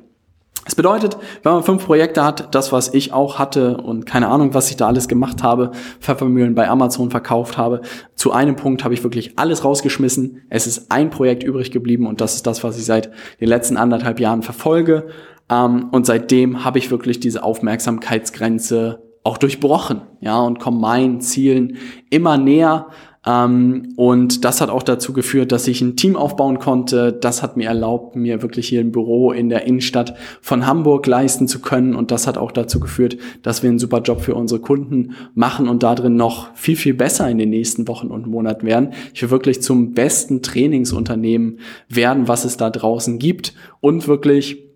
Es 0.68 0.75
bedeutet, 0.75 1.16
wenn 1.42 1.52
man 1.52 1.62
fünf 1.62 1.87
Projekte 1.87 2.22
hat, 2.22 2.54
das, 2.54 2.72
was 2.72 2.92
ich 2.92 3.14
auch 3.14 3.38
hatte 3.38 3.78
und 3.78 4.04
keine 4.04 4.28
Ahnung, 4.28 4.52
was 4.52 4.68
ich 4.70 4.76
da 4.76 4.87
alles 4.87 5.08
gemacht 5.08 5.42
habe, 5.42 5.72
Pfeffermühlen 5.98 6.54
bei 6.54 6.68
Amazon 6.68 7.10
verkauft 7.10 7.56
habe, 7.56 7.80
zu 8.14 8.32
einem 8.32 8.54
Punkt 8.54 8.84
habe 8.84 8.92
ich 8.92 9.02
wirklich 9.02 9.38
alles 9.38 9.64
rausgeschmissen. 9.64 10.42
Es 10.50 10.66
ist 10.66 10.92
ein 10.92 11.08
Projekt 11.08 11.42
übrig 11.42 11.70
geblieben 11.70 12.06
und 12.06 12.20
das 12.20 12.34
ist 12.34 12.46
das, 12.46 12.62
was 12.64 12.76
ich 12.78 12.84
seit 12.84 13.10
den 13.40 13.48
letzten 13.48 13.78
anderthalb 13.78 14.20
Jahren 14.20 14.42
verfolge. 14.42 15.06
Ähm, 15.48 15.88
und 15.90 16.04
seitdem 16.04 16.66
habe 16.66 16.78
ich 16.78 16.90
wirklich 16.90 17.18
diese 17.18 17.44
Aufmerksamkeitsgrenze 17.44 19.02
auch 19.25 19.38
durchbrochen, 19.38 20.02
ja, 20.20 20.38
und 20.40 20.58
komme 20.58 20.80
meinen 20.80 21.22
Zielen 21.22 21.78
immer 22.10 22.37
näher. 22.37 22.88
Ähm, 23.26 23.94
und 23.96 24.44
das 24.44 24.60
hat 24.60 24.70
auch 24.70 24.82
dazu 24.82 25.12
geführt, 25.12 25.52
dass 25.52 25.68
ich 25.68 25.80
ein 25.80 25.96
Team 25.96 26.16
aufbauen 26.16 26.58
konnte. 26.58 27.12
Das 27.12 27.42
hat 27.42 27.56
mir 27.56 27.68
erlaubt, 27.68 28.16
mir 28.16 28.42
wirklich 28.42 28.68
hier 28.68 28.80
ein 28.80 28.92
Büro 28.92 29.32
in 29.32 29.48
der 29.48 29.66
Innenstadt 29.66 30.14
von 30.40 30.66
Hamburg 30.66 31.06
leisten 31.06 31.48
zu 31.48 31.60
können. 31.60 31.94
Und 31.94 32.10
das 32.10 32.26
hat 32.26 32.38
auch 32.38 32.52
dazu 32.52 32.80
geführt, 32.80 33.16
dass 33.42 33.62
wir 33.62 33.70
einen 33.70 33.78
super 33.78 34.00
Job 34.00 34.20
für 34.20 34.34
unsere 34.34 34.60
Kunden 34.60 35.14
machen 35.34 35.68
und 35.68 35.82
darin 35.82 36.16
noch 36.16 36.54
viel, 36.54 36.76
viel 36.76 36.94
besser 36.94 37.28
in 37.28 37.38
den 37.38 37.50
nächsten 37.50 37.88
Wochen 37.88 38.08
und 38.08 38.26
Monaten 38.26 38.66
werden. 38.66 38.90
Ich 39.14 39.22
will 39.22 39.30
wirklich 39.30 39.62
zum 39.62 39.92
besten 39.92 40.42
Trainingsunternehmen 40.42 41.58
werden, 41.88 42.28
was 42.28 42.44
es 42.44 42.56
da 42.56 42.70
draußen 42.70 43.18
gibt 43.18 43.54
und 43.80 44.06
wirklich 44.08 44.67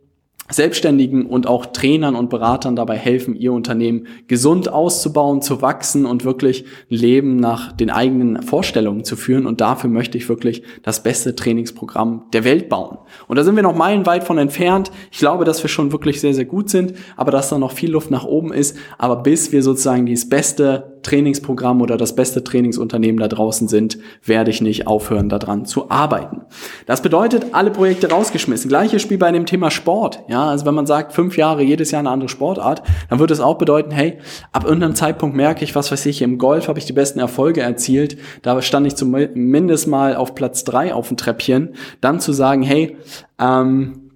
Selbstständigen 0.53 1.27
und 1.27 1.47
auch 1.47 1.67
Trainern 1.67 2.15
und 2.15 2.31
Beratern 2.31 2.77
dabei 2.77 2.97
helfen, 2.97 3.35
ihr 3.35 3.53
Unternehmen 3.53 4.07
gesund 4.29 4.69
auszubauen, 4.69 5.43
zu 5.43 5.63
wachsen 5.63 6.07
und 6.07 6.25
wirklich 6.25 6.65
ein 6.91 6.97
Leben 6.97 7.37
nach 7.37 7.73
den 7.73 7.91
eigenen 7.91 8.43
Vorstellungen 8.43 9.05
zu 9.05 9.17
führen. 9.17 9.47
Und 9.47 9.61
dafür 9.61 9.91
möchte 9.91 10.19
ich 10.19 10.29
wirklich 10.29 10.63
das 10.83 11.03
beste 11.03 11.35
Trainingsprogramm 11.35 12.25
der 12.33 12.45
Welt 12.45 12.69
bauen. 12.69 12.99
Und 13.29 13.37
da 13.37 13.45
sind 13.45 13.57
wir 13.57 13.63
noch 13.63 13.77
meilenweit 13.77 14.25
von 14.25 14.39
entfernt. 14.39 14.91
Ich 15.11 15.19
glaube, 15.19 15.45
dass 15.45 15.63
wir 15.63 15.69
schon 15.69 15.93
wirklich 15.93 16.21
sehr, 16.21 16.35
sehr 16.35 16.45
gut 16.45 16.71
sind, 16.71 16.95
aber 17.17 17.31
dass 17.31 17.49
da 17.49 17.59
noch 17.59 17.73
viel 17.73 17.91
Luft 17.91 18.11
nach 18.11 18.25
oben 18.25 18.53
ist. 18.53 18.77
Aber 18.99 19.17
bis 19.17 19.53
wir 19.53 19.63
sozusagen 19.63 20.07
dieses 20.07 20.29
beste 20.29 20.92
Trainingsprogramm 21.03 21.81
oder 21.81 21.97
das 21.97 22.15
beste 22.15 22.45
Trainingsunternehmen 22.45 23.21
da 23.21 23.29
draußen 23.29 23.69
sind, 23.69 23.99
werde 24.25 24.51
ich 24.51 24.61
nicht 24.61 24.87
aufhören, 24.87 25.29
daran 25.29 25.65
zu 25.65 25.91
arbeiten. 25.91 26.43
Das 26.87 27.03
bedeutet, 27.03 27.47
alle 27.53 27.71
Projekte 27.71 28.11
rausgeschmissen. 28.11 28.69
Gleiches 28.69 29.03
Spiel 29.03 29.19
bei 29.19 29.31
dem 29.33 29.47
Thema 29.47 29.71
Sport. 29.71 30.21
Ja, 30.29 30.49
also 30.49 30.67
wenn 30.67 30.75
man 30.75 30.87
sagt, 30.87 31.13
fünf 31.13 31.37
Jahre, 31.37 31.63
jedes 31.63 31.91
Jahr 31.91 32.01
eine 32.01 32.11
andere 32.11 32.29
Sportart, 32.29 32.83
dann 33.11 33.19
würde 33.19 33.35
es 33.35 33.41
auch 33.41 33.59
bedeuten, 33.59 33.91
hey, 33.91 34.19
ab 34.53 34.65
irgendeinem 34.65 34.95
Zeitpunkt 34.95 35.37
merke 35.37 35.65
ich, 35.65 35.75
was 35.75 35.91
weiß 35.93 36.07
ich, 36.07 36.23
im 36.23 36.39
Golf 36.39 36.69
habe 36.69 36.79
ich 36.79 36.85
die 36.85 36.93
besten 36.93 37.19
Erfolge 37.19 37.61
erzielt. 37.61 38.17
Da 38.43 38.61
stand 38.63 38.87
ich 38.87 38.97
zumindest 38.97 39.87
mal 39.87 40.17
auf 40.17 40.35
Platz 40.35 40.65
drei 40.65 40.95
auf 40.95 41.09
dem 41.09 41.17
Treppchen. 41.17 41.75
Dann 42.01 42.21
zu 42.21 42.33
sagen, 42.33 42.63
hey, 42.63 42.97
ähm, 43.39 44.11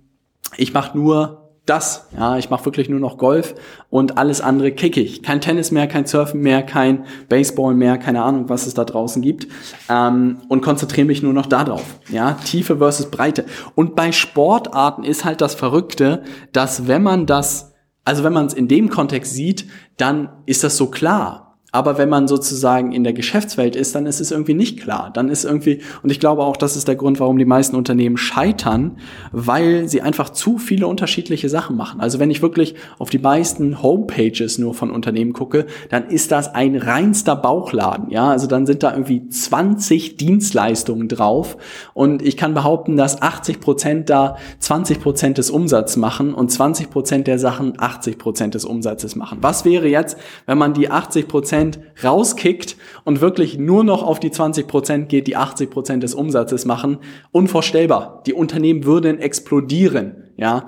ich 0.56 0.72
mache 0.72 0.96
nur 0.96 1.45
das. 1.66 2.08
Ja, 2.16 2.38
ich 2.38 2.48
mache 2.48 2.64
wirklich 2.64 2.88
nur 2.88 3.00
noch 3.00 3.18
Golf 3.18 3.54
und 3.90 4.18
alles 4.18 4.40
andere 4.40 4.72
kicke 4.72 5.00
ich. 5.00 5.22
Kein 5.22 5.40
Tennis 5.40 5.70
mehr, 5.70 5.86
kein 5.86 6.06
Surfen 6.06 6.40
mehr, 6.40 6.62
kein 6.62 7.04
Baseball 7.28 7.74
mehr, 7.74 7.98
keine 7.98 8.22
Ahnung, 8.22 8.48
was 8.48 8.66
es 8.66 8.74
da 8.74 8.84
draußen 8.84 9.20
gibt. 9.20 9.48
Ähm, 9.88 10.38
und 10.48 10.62
konzentriere 10.62 11.06
mich 11.06 11.22
nur 11.22 11.32
noch 11.32 11.46
darauf. 11.46 11.84
Ja, 12.08 12.32
Tiefe 12.32 12.78
versus 12.78 13.10
Breite. 13.10 13.44
Und 13.74 13.96
bei 13.96 14.12
Sportarten 14.12 15.04
ist 15.04 15.24
halt 15.24 15.40
das 15.40 15.54
Verrückte, 15.54 16.22
dass 16.52 16.86
wenn 16.86 17.02
man 17.02 17.26
das, 17.26 17.74
also 18.04 18.24
wenn 18.24 18.32
man 18.32 18.46
es 18.46 18.54
in 18.54 18.68
dem 18.68 18.88
Kontext 18.88 19.34
sieht, 19.34 19.66
dann 19.96 20.28
ist 20.46 20.64
das 20.64 20.76
so 20.76 20.86
klar. 20.86 21.45
Aber 21.76 21.98
wenn 21.98 22.08
man 22.08 22.26
sozusagen 22.26 22.92
in 22.92 23.04
der 23.04 23.12
Geschäftswelt 23.12 23.76
ist, 23.76 23.94
dann 23.94 24.06
ist 24.06 24.18
es 24.18 24.30
irgendwie 24.30 24.54
nicht 24.54 24.80
klar. 24.80 25.10
Dann 25.12 25.28
ist 25.28 25.44
irgendwie, 25.44 25.80
und 26.02 26.10
ich 26.10 26.20
glaube 26.20 26.42
auch, 26.42 26.56
das 26.56 26.74
ist 26.74 26.88
der 26.88 26.96
Grund, 26.96 27.20
warum 27.20 27.36
die 27.36 27.44
meisten 27.44 27.76
Unternehmen 27.76 28.16
scheitern, 28.16 28.96
weil 29.30 29.86
sie 29.86 30.00
einfach 30.00 30.30
zu 30.30 30.56
viele 30.56 30.86
unterschiedliche 30.86 31.50
Sachen 31.50 31.76
machen. 31.76 32.00
Also 32.00 32.18
wenn 32.18 32.30
ich 32.30 32.40
wirklich 32.40 32.76
auf 32.98 33.10
die 33.10 33.18
meisten 33.18 33.82
Homepages 33.82 34.56
nur 34.56 34.72
von 34.72 34.90
Unternehmen 34.90 35.34
gucke, 35.34 35.66
dann 35.90 36.08
ist 36.08 36.32
das 36.32 36.54
ein 36.54 36.76
reinster 36.76 37.36
Bauchladen. 37.36 38.08
Ja, 38.08 38.30
also 38.30 38.46
dann 38.46 38.64
sind 38.64 38.82
da 38.82 38.92
irgendwie 38.92 39.28
20 39.28 40.16
Dienstleistungen 40.16 41.08
drauf. 41.08 41.58
Und 41.92 42.22
ich 42.22 42.38
kann 42.38 42.54
behaupten, 42.54 42.96
dass 42.96 43.20
80 43.20 43.60
Prozent 43.60 44.08
da 44.08 44.38
20 44.60 44.98
Prozent 44.98 45.36
des 45.36 45.50
Umsatzes 45.50 45.98
machen 45.98 46.32
und 46.32 46.50
20 46.50 46.88
Prozent 46.88 47.26
der 47.26 47.38
Sachen 47.38 47.74
80 47.76 48.16
Prozent 48.16 48.54
des 48.54 48.64
Umsatzes 48.64 49.14
machen. 49.14 49.40
Was 49.42 49.66
wäre 49.66 49.88
jetzt, 49.88 50.16
wenn 50.46 50.56
man 50.56 50.72
die 50.72 50.90
80 50.90 51.28
Prozent 51.28 51.65
Prozent 51.72 52.04
rauskickt 52.04 52.76
und 53.04 53.20
wirklich 53.20 53.58
nur 53.58 53.84
noch 53.84 54.02
auf 54.02 54.20
die 54.20 54.30
20 54.30 54.66
Prozent 54.66 55.08
geht, 55.08 55.26
die 55.26 55.36
80 55.36 55.70
Prozent 55.70 56.02
des 56.02 56.14
Umsatzes 56.14 56.64
machen, 56.64 56.98
unvorstellbar. 57.32 58.22
Die 58.26 58.34
Unternehmen 58.34 58.84
würden 58.84 59.18
explodieren. 59.18 60.22
Ja, 60.38 60.66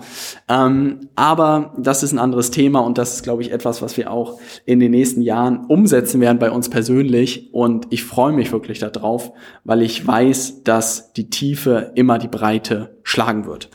ähm, 0.49 1.01
aber 1.15 1.75
das 1.77 2.03
ist 2.03 2.13
ein 2.13 2.19
anderes 2.19 2.51
Thema 2.51 2.79
und 2.81 2.97
das 2.97 3.17
ist, 3.17 3.23
glaube 3.23 3.43
ich, 3.43 3.53
etwas, 3.53 3.83
was 3.83 3.99
wir 3.99 4.11
auch 4.11 4.41
in 4.65 4.81
den 4.81 4.93
nächsten 4.93 5.21
Jahren 5.21 5.67
umsetzen 5.67 6.23
werden 6.23 6.39
bei 6.39 6.51
uns 6.51 6.71
persönlich. 6.71 7.53
Und 7.53 7.87
ich 7.91 8.03
freue 8.03 8.33
mich 8.33 8.51
wirklich 8.51 8.79
darauf, 8.79 9.31
weil 9.65 9.83
ich 9.83 10.07
weiß, 10.07 10.63
dass 10.65 11.13
die 11.13 11.29
Tiefe 11.29 11.93
immer 11.97 12.19
die 12.19 12.29
Breite 12.29 12.97
schlagen 13.03 13.45
wird. 13.45 13.69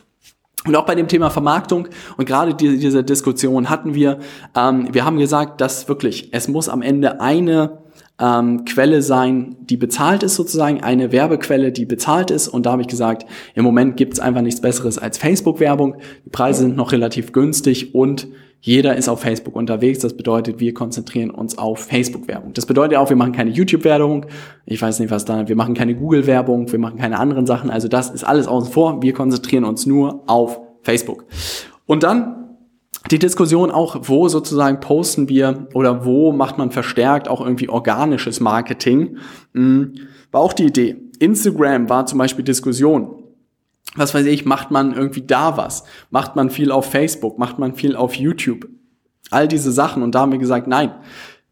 Und 0.66 0.76
auch 0.76 0.86
bei 0.86 0.96
dem 0.96 1.08
Thema 1.08 1.30
Vermarktung 1.30 1.90
und 2.16 2.26
gerade 2.26 2.54
diese, 2.54 3.04
Diskussion 3.04 3.70
hatten 3.70 3.96
wir, 3.96 4.20
ähm, 4.56 4.88
wir 4.94 5.04
haben 5.04 5.18
gesagt, 5.18 5.60
dass 5.60 5.90
wirklich, 5.90 6.30
es 6.32 6.48
muss 6.48 6.70
am 6.70 6.82
Ende 6.82 7.20
eine 7.20 7.83
ähm, 8.24 8.64
Quelle 8.64 9.02
sein, 9.02 9.58
die 9.60 9.76
bezahlt 9.76 10.24
ist 10.24 10.36
sozusagen, 10.36 10.82
eine 10.82 11.12
Werbequelle, 11.12 11.74
die 11.74 11.86
bezahlt 11.86 12.32
ist. 12.32 12.48
Und 12.48 12.66
da 12.66 12.72
habe 12.72 12.82
ich 12.82 12.88
gesagt, 12.88 13.26
im 13.54 13.66
Moment 13.66 13.98
gibt 13.98 14.14
es 14.14 14.20
einfach 14.22 14.42
nichts 14.42 14.62
Besseres 14.62 14.98
als 14.98 15.18
Facebook-Werbung. 15.18 15.98
Die 16.26 16.30
Preise 16.30 16.62
sind 16.62 16.78
noch 16.78 16.94
relativ 16.94 17.34
günstig 17.34 17.94
und 17.94 18.30
jeder 18.62 18.96
ist 18.96 19.10
auf 19.10 19.20
Facebook 19.20 19.58
unterwegs. 19.58 20.00
Das 20.00 20.16
bedeutet, 20.16 20.62
wir 20.62 20.74
konzentrieren 20.74 21.32
uns 21.32 21.58
auf 21.58 21.80
Facebook-Werbung. 21.80 22.54
Das 22.54 22.66
bedeutet 22.66 22.98
auch, 22.98 23.10
wir 23.10 23.18
machen 23.18 23.34
keine 23.34 23.50
YouTube-Werbung. 23.50 24.28
Ich 24.66 24.82
weiß 24.82 25.00
nicht, 25.00 25.12
was 25.12 25.26
da, 25.26 25.50
wir 25.50 25.58
machen 25.58 25.74
keine 25.74 25.94
Google-Werbung, 25.94 26.72
wir 26.72 26.80
machen 26.80 26.98
keine 26.98 27.20
anderen 27.20 27.46
Sachen. 27.46 27.70
Also 27.70 27.90
das 27.90 28.10
ist 28.10 28.24
alles 28.24 28.48
außen 28.48 28.72
vor. 28.72 29.02
Wir 29.02 29.12
konzentrieren 29.12 29.66
uns 29.66 29.86
nur 29.86 30.24
auf 30.28 30.62
Facebook. 30.82 31.26
Und 31.88 32.04
dann 32.04 32.43
die 33.12 33.20
Diskussion 33.20 33.70
auch, 33.72 33.98
wo 34.04 34.28
sozusagen 34.30 34.80
posten 34.80 35.30
wir 35.30 35.68
oder 35.74 36.06
wo 36.06 36.32
macht 36.32 36.58
man 36.58 36.72
verstärkt 36.72 37.28
auch 37.28 37.42
irgendwie 37.42 37.70
organisches 37.70 38.40
Marketing, 38.40 39.18
hm, 39.54 39.96
war 40.32 40.42
auch 40.42 40.54
die 40.54 40.66
Idee. 40.66 40.96
Instagram 41.20 41.90
war 41.90 42.06
zum 42.06 42.20
Beispiel 42.20 42.46
Diskussion 42.46 43.24
was 43.96 44.14
weiß 44.14 44.26
ich, 44.26 44.46
macht 44.46 44.72
man 44.72 44.94
irgendwie 44.94 45.22
da 45.22 45.58
was? 45.58 45.84
Macht 46.10 46.36
man 46.36 46.50
viel 46.50 46.72
auf 46.72 46.90
Facebook? 46.90 47.38
Macht 47.38 47.60
man 47.60 47.76
viel 47.76 47.96
auf 47.96 48.16
YouTube? 48.16 48.68
All 49.30 49.48
diese 49.48 49.72
Sachen. 49.72 50.04
Und 50.04 50.16
da 50.16 50.22
haben 50.22 50.32
wir 50.32 50.40
gesagt, 50.40 50.68
nein, 50.68 50.92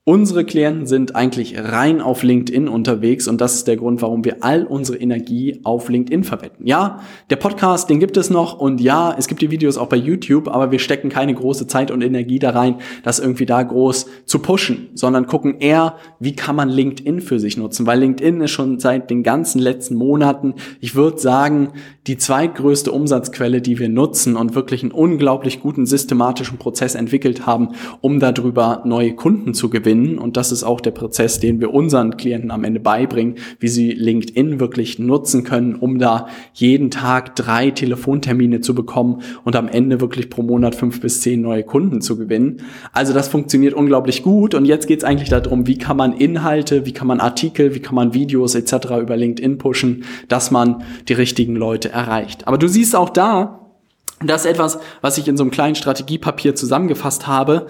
Unsere 0.04 0.46
Klienten 0.46 0.88
sind 0.88 1.16
eigentlich 1.16 1.60
rein 1.60 2.02
auf 2.02 2.24
LinkedIn 2.24 2.68
unterwegs 2.68 3.28
und 3.28 3.40
das 3.40 3.54
ist 3.54 3.68
der 3.68 3.78
Grund, 3.78 4.02
warum 4.02 4.26
wir 4.26 4.44
all 4.44 4.64
unsere 4.66 4.98
Energie 4.98 5.60
auf 5.64 5.90
LinkedIn 5.90 6.24
verwenden. 6.24 6.66
Ja, 6.66 7.02
der 7.30 7.36
Podcast, 7.36 7.88
den 7.88 8.00
gibt 8.00 8.18
es 8.18 8.32
noch 8.32 8.58
und 8.58 8.82
ja, 8.82 9.14
es 9.16 9.28
gibt 9.28 9.44
die 9.44 9.52
Videos 9.52 9.78
auch 9.78 9.90
bei 9.90 9.98
YouTube, 9.98 10.48
aber 10.48 10.72
wir 10.72 10.80
stecken 10.80 11.10
keine 11.10 11.36
große 11.36 11.68
Zeit 11.68 11.92
und 11.92 12.02
Energie 12.02 12.40
da 12.40 12.50
rein, 12.50 12.78
das 13.04 13.20
irgendwie 13.20 13.46
da 13.46 13.62
groß 13.62 14.08
zu 14.26 14.40
pushen, 14.40 14.90
sondern 14.96 15.28
gucken 15.28 15.60
eher, 15.60 15.98
wie 16.20 16.36
kann 16.36 16.56
man 16.56 16.70
LinkedIn 16.70 17.22
für 17.22 17.40
sich 17.40 17.56
nutzen, 17.56 17.86
weil 17.86 18.00
LinkedIn 18.00 18.42
ist 18.42 18.50
schon 18.50 18.80
seit 18.80 19.12
den 19.12 19.22
ganzen 19.22 19.60
letzten 19.60 19.94
Monaten, 19.94 20.56
ich 20.80 20.96
würde 20.96 21.20
sagen, 21.20 21.74
die 22.08 22.18
zweitgrößte 22.18 22.92
Umsatzquelle, 22.92 23.62
die 23.62 23.78
wir 23.78 23.90
nutzen 23.90 24.36
und 24.36 24.56
wirklich 24.56 24.82
einen 24.82 24.94
unglaublich 24.94 25.60
guten 25.60 25.86
systematischen 25.86 26.58
Prozess 26.58 26.96
entwickelt 26.96 27.46
haben, 27.46 27.76
um 28.02 28.20
darüber 28.20 28.82
neue 28.84 29.14
Kunden 29.14 29.54
zu 29.54 29.70
gewinnen 29.70 29.92
gewinnen. 30.02 30.18
Und 30.18 30.38
das 30.38 30.52
ist 30.52 30.64
auch 30.64 30.82
der 30.82 30.92
Prozess, 30.92 31.40
den 31.40 31.60
wir 31.60 31.74
unseren 31.74 32.18
Klienten 32.18 32.52
am 32.52 32.64
Ende 32.64 32.80
beibringen, 32.80 33.36
wie 33.60 33.68
sie 33.68 33.92
LinkedIn 33.92 34.60
wirklich 34.60 35.00
nutzen 35.00 35.44
können, 35.44 35.76
um 35.76 36.00
da 36.00 36.28
jeden 36.54 36.92
Tag 36.92 37.36
drei 37.36 37.72
Telefontermine 37.72 38.62
zu 38.62 38.76
bekommen 38.76 39.22
und 39.44 39.56
am 39.56 39.68
Ende 39.68 40.02
wirklich 40.02 40.30
pro 40.30 40.44
Monat 40.44 40.76
fünf 40.76 41.02
bis 41.02 41.22
zehn 41.22 41.42
neue 41.42 41.64
Kunden 41.64 42.02
zu 42.02 42.18
gewinnen. 42.18 42.62
Also 42.94 43.14
das 43.14 43.28
funktioniert 43.28 43.74
unglaublich 43.74 44.24
gut. 44.24 44.54
Und 44.54 44.66
jetzt 44.66 44.88
geht 44.88 45.00
es 45.00 45.04
eigentlich 45.04 45.30
darum, 45.30 45.68
wie 45.68 45.78
kann 45.78 45.98
man 45.98 46.14
Inhalte, 46.14 46.86
wie 46.86 46.94
kann 46.94 47.08
man 47.08 47.20
Artikel, 47.20 47.76
wie 47.76 47.80
kann 47.80 47.96
man 47.96 48.14
Videos 48.14 48.56
etc. 48.56 48.74
über 49.02 49.16
LinkedIn 49.16 49.58
pushen, 49.58 50.04
dass 50.28 50.52
man 50.52 50.84
die 51.08 51.14
richtigen 51.14 51.56
Leute 51.56 51.90
erreicht. 51.90 52.48
Aber 52.48 52.58
du 52.58 52.68
siehst 52.68 52.96
auch 52.96 53.10
da, 53.10 53.58
das 54.24 54.46
ist 54.46 54.52
etwas, 54.52 54.80
was 55.02 55.18
ich 55.18 55.28
in 55.28 55.36
so 55.36 55.44
einem 55.44 55.52
kleinen 55.52 55.76
Strategiepapier 55.76 56.54
zusammengefasst 56.54 57.26
habe. 57.28 57.66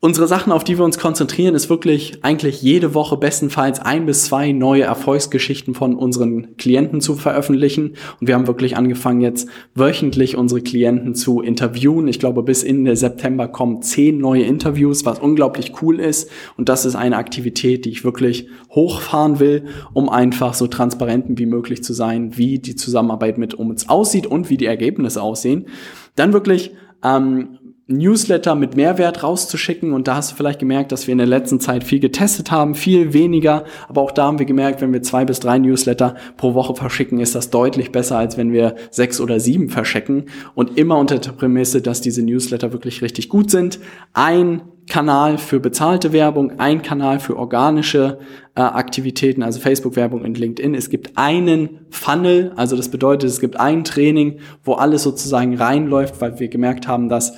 Unsere 0.00 0.28
Sachen, 0.28 0.52
auf 0.52 0.62
die 0.62 0.78
wir 0.78 0.84
uns 0.84 0.96
konzentrieren, 0.96 1.56
ist 1.56 1.68
wirklich 1.70 2.22
eigentlich 2.22 2.62
jede 2.62 2.94
Woche 2.94 3.16
bestenfalls 3.16 3.80
ein 3.80 4.06
bis 4.06 4.26
zwei 4.26 4.52
neue 4.52 4.84
Erfolgsgeschichten 4.84 5.74
von 5.74 5.96
unseren 5.96 6.56
Klienten 6.56 7.00
zu 7.00 7.16
veröffentlichen. 7.16 7.94
Und 8.20 8.28
wir 8.28 8.36
haben 8.36 8.46
wirklich 8.46 8.76
angefangen, 8.76 9.20
jetzt 9.22 9.48
wöchentlich 9.74 10.36
unsere 10.36 10.60
Klienten 10.60 11.16
zu 11.16 11.40
interviewen. 11.40 12.06
Ich 12.06 12.20
glaube, 12.20 12.44
bis 12.44 12.62
Ende 12.62 12.94
September 12.94 13.48
kommen 13.48 13.82
zehn 13.82 14.18
neue 14.18 14.44
Interviews, 14.44 15.04
was 15.04 15.18
unglaublich 15.18 15.82
cool 15.82 15.98
ist. 15.98 16.30
Und 16.56 16.68
das 16.68 16.84
ist 16.84 16.94
eine 16.94 17.16
Aktivität, 17.16 17.84
die 17.84 17.90
ich 17.90 18.04
wirklich 18.04 18.46
hochfahren 18.70 19.40
will, 19.40 19.64
um 19.94 20.08
einfach 20.08 20.54
so 20.54 20.68
transparent 20.68 21.24
wie 21.40 21.46
möglich 21.46 21.82
zu 21.82 21.92
sein, 21.92 22.36
wie 22.36 22.60
die 22.60 22.76
Zusammenarbeit 22.76 23.36
mit 23.36 23.54
uns 23.54 23.88
aussieht 23.88 24.28
und 24.28 24.48
wie 24.48 24.58
die 24.58 24.66
Ergebnisse 24.66 25.20
aussehen. 25.20 25.66
Dann 26.14 26.32
wirklich 26.32 26.70
ähm, 27.02 27.57
Newsletter 27.90 28.54
mit 28.54 28.76
Mehrwert 28.76 29.22
rauszuschicken. 29.22 29.92
Und 29.92 30.08
da 30.08 30.16
hast 30.16 30.30
du 30.30 30.36
vielleicht 30.36 30.58
gemerkt, 30.58 30.92
dass 30.92 31.06
wir 31.06 31.12
in 31.12 31.18
der 31.18 31.26
letzten 31.26 31.58
Zeit 31.58 31.84
viel 31.84 32.00
getestet 32.00 32.50
haben, 32.50 32.74
viel 32.74 33.14
weniger. 33.14 33.64
Aber 33.88 34.02
auch 34.02 34.10
da 34.10 34.26
haben 34.26 34.38
wir 34.38 34.46
gemerkt, 34.46 34.82
wenn 34.82 34.92
wir 34.92 35.02
zwei 35.02 35.24
bis 35.24 35.40
drei 35.40 35.58
Newsletter 35.58 36.14
pro 36.36 36.52
Woche 36.52 36.74
verschicken, 36.74 37.18
ist 37.18 37.34
das 37.34 37.48
deutlich 37.48 37.90
besser, 37.90 38.18
als 38.18 38.36
wenn 38.36 38.52
wir 38.52 38.76
sechs 38.90 39.20
oder 39.22 39.40
sieben 39.40 39.70
verschicken. 39.70 40.26
Und 40.54 40.76
immer 40.76 40.98
unter 40.98 41.18
der 41.18 41.32
Prämisse, 41.32 41.80
dass 41.80 42.02
diese 42.02 42.22
Newsletter 42.22 42.72
wirklich 42.72 43.00
richtig 43.00 43.30
gut 43.30 43.50
sind. 43.50 43.80
Ein 44.12 44.60
Kanal 44.88 45.38
für 45.38 45.60
bezahlte 45.60 46.12
Werbung, 46.12 46.58
ein 46.58 46.82
Kanal 46.82 47.20
für 47.20 47.36
organische 47.36 48.18
äh, 48.54 48.60
Aktivitäten, 48.60 49.42
also 49.42 49.60
Facebook-Werbung 49.60 50.22
und 50.22 50.38
LinkedIn. 50.38 50.74
Es 50.74 50.90
gibt 50.90 51.12
einen 51.16 51.80
Funnel, 51.90 52.52
also 52.56 52.74
das 52.74 52.88
bedeutet, 52.88 53.28
es 53.30 53.40
gibt 53.40 53.60
ein 53.60 53.84
Training, 53.84 54.40
wo 54.64 54.74
alles 54.74 55.02
sozusagen 55.02 55.56
reinläuft, 55.56 56.20
weil 56.20 56.40
wir 56.40 56.48
gemerkt 56.48 56.88
haben, 56.88 57.08
dass 57.08 57.34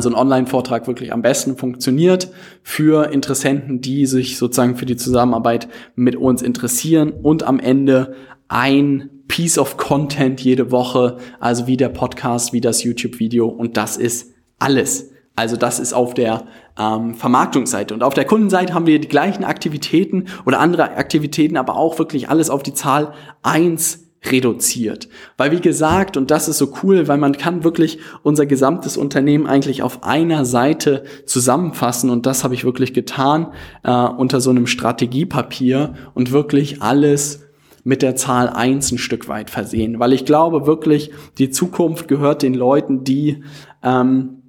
so 0.00 0.08
ein 0.08 0.14
Online-Vortrag 0.14 0.86
wirklich 0.86 1.12
am 1.12 1.22
besten 1.22 1.56
funktioniert 1.56 2.30
für 2.62 3.10
Interessenten, 3.10 3.80
die 3.80 4.06
sich 4.06 4.38
sozusagen 4.38 4.76
für 4.76 4.86
die 4.86 4.96
Zusammenarbeit 4.96 5.68
mit 5.96 6.14
uns 6.14 6.42
interessieren 6.42 7.10
und 7.10 7.42
am 7.42 7.58
Ende 7.58 8.14
ein 8.46 9.10
Piece 9.26 9.58
of 9.58 9.76
Content 9.76 10.40
jede 10.40 10.70
Woche, 10.70 11.16
also 11.40 11.66
wie 11.66 11.76
der 11.76 11.88
Podcast, 11.88 12.52
wie 12.52 12.60
das 12.60 12.84
YouTube-Video 12.84 13.48
und 13.48 13.76
das 13.76 13.96
ist 13.96 14.32
alles. 14.60 15.10
Also 15.36 15.56
das 15.56 15.80
ist 15.80 15.92
auf 15.92 16.14
der 16.14 16.44
ähm, 16.78 17.14
Vermarktungsseite. 17.14 17.92
Und 17.92 18.04
auf 18.04 18.14
der 18.14 18.24
Kundenseite 18.24 18.72
haben 18.72 18.86
wir 18.86 19.00
die 19.00 19.08
gleichen 19.08 19.42
Aktivitäten 19.42 20.26
oder 20.46 20.60
andere 20.60 20.96
Aktivitäten, 20.96 21.56
aber 21.56 21.76
auch 21.76 21.98
wirklich 21.98 22.28
alles 22.28 22.50
auf 22.50 22.62
die 22.62 22.74
Zahl 22.74 23.14
eins 23.42 24.03
reduziert. 24.30 25.08
Weil 25.36 25.52
wie 25.52 25.60
gesagt, 25.60 26.16
und 26.16 26.30
das 26.30 26.48
ist 26.48 26.58
so 26.58 26.72
cool, 26.82 27.08
weil 27.08 27.18
man 27.18 27.36
kann 27.36 27.64
wirklich 27.64 27.98
unser 28.22 28.46
gesamtes 28.46 28.96
Unternehmen 28.96 29.46
eigentlich 29.46 29.82
auf 29.82 30.02
einer 30.02 30.44
Seite 30.44 31.04
zusammenfassen 31.26 32.10
und 32.10 32.26
das 32.26 32.44
habe 32.44 32.54
ich 32.54 32.64
wirklich 32.64 32.94
getan 32.94 33.48
äh, 33.82 33.90
unter 33.92 34.40
so 34.40 34.50
einem 34.50 34.66
Strategiepapier 34.66 35.94
und 36.14 36.32
wirklich 36.32 36.82
alles 36.82 37.40
mit 37.84 38.00
der 38.00 38.16
Zahl 38.16 38.48
eins 38.48 38.90
ein 38.90 38.98
Stück 38.98 39.28
weit 39.28 39.50
versehen. 39.50 40.00
Weil 40.00 40.14
ich 40.14 40.24
glaube 40.24 40.66
wirklich, 40.66 41.10
die 41.38 41.50
Zukunft 41.50 42.08
gehört 42.08 42.42
den 42.42 42.54
Leuten, 42.54 43.04
die 43.04 43.44
ähm, 43.82 44.42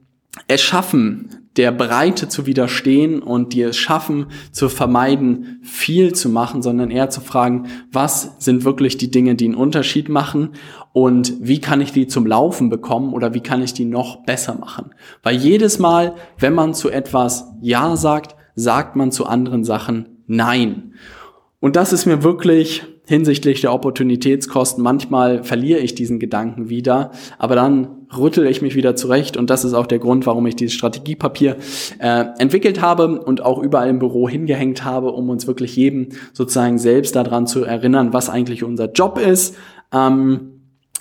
es 0.48 0.62
schaffen, 0.62 1.45
der 1.58 1.72
Breite 1.72 2.28
zu 2.28 2.46
widerstehen 2.46 3.22
und 3.22 3.54
die 3.54 3.62
es 3.62 3.78
schaffen, 3.78 4.28
zu 4.52 4.68
vermeiden, 4.70 5.60
viel 5.64 6.14
zu 6.14 6.30
machen, 6.30 6.62
sondern 6.62 6.92
eher 6.92 7.10
zu 7.10 7.22
fragen, 7.22 7.68
was 7.92 8.36
sind 8.40 8.66
wirklich 8.66 8.98
die 8.98 9.12
Dinge, 9.12 9.36
die 9.36 9.46
einen 9.46 9.56
Unterschied 9.56 10.10
machen 10.10 10.50
und 10.92 11.34
wie 11.40 11.62
kann 11.62 11.82
ich 11.82 11.92
die 11.92 12.08
zum 12.08 12.26
Laufen 12.26 12.70
bekommen 12.70 13.14
oder 13.14 13.34
wie 13.34 13.42
kann 13.42 13.62
ich 13.62 13.74
die 13.74 13.86
noch 13.86 14.26
besser 14.26 14.56
machen. 14.56 14.92
Weil 15.24 15.36
jedes 15.38 15.80
Mal, 15.80 16.16
wenn 16.40 16.54
man 16.54 16.74
zu 16.74 16.90
etwas 16.90 17.52
Ja 17.62 17.96
sagt, 17.96 18.36
sagt 18.56 18.96
man 18.96 19.12
zu 19.12 19.26
anderen 19.26 19.64
Sachen 19.64 20.10
Nein. 20.28 20.94
Und 21.60 21.76
das 21.76 21.94
ist 21.94 22.06
mir 22.06 22.24
wirklich 22.24 22.84
hinsichtlich 23.08 23.62
der 23.62 23.74
Opportunitätskosten. 23.74 24.84
Manchmal 24.84 25.44
verliere 25.44 25.80
ich 25.80 25.96
diesen 25.96 26.20
Gedanken 26.20 26.70
wieder, 26.70 27.12
aber 27.38 27.56
dann 27.56 28.08
rüttel 28.16 28.46
ich 28.48 28.62
mich 28.62 28.76
wieder 28.76 28.96
zurecht 28.96 29.38
und 29.38 29.50
das 29.50 29.66
ist 29.66 29.74
auch 29.74 29.88
der 29.88 30.00
Grund, 30.00 30.26
warum 30.26 30.46
ich 30.48 30.56
dieses 30.56 30.74
Strategiepapier 30.74 31.58
äh, 32.00 32.26
entwickelt 32.38 32.82
habe 32.82 33.22
und 33.22 33.42
auch 33.44 33.62
überall 33.62 33.90
im 33.90 34.00
Büro 34.00 34.28
hingehängt 34.30 34.84
habe, 34.84 35.12
um 35.12 35.30
uns 35.30 35.48
wirklich 35.48 35.76
jedem 35.76 36.10
sozusagen 36.34 36.78
selbst 36.78 37.16
daran 37.16 37.48
zu 37.48 37.64
erinnern, 37.64 38.14
was 38.14 38.30
eigentlich 38.30 38.64
unser 38.64 38.92
Job 38.92 39.20
ist. 39.20 39.56
Ähm, 39.94 40.52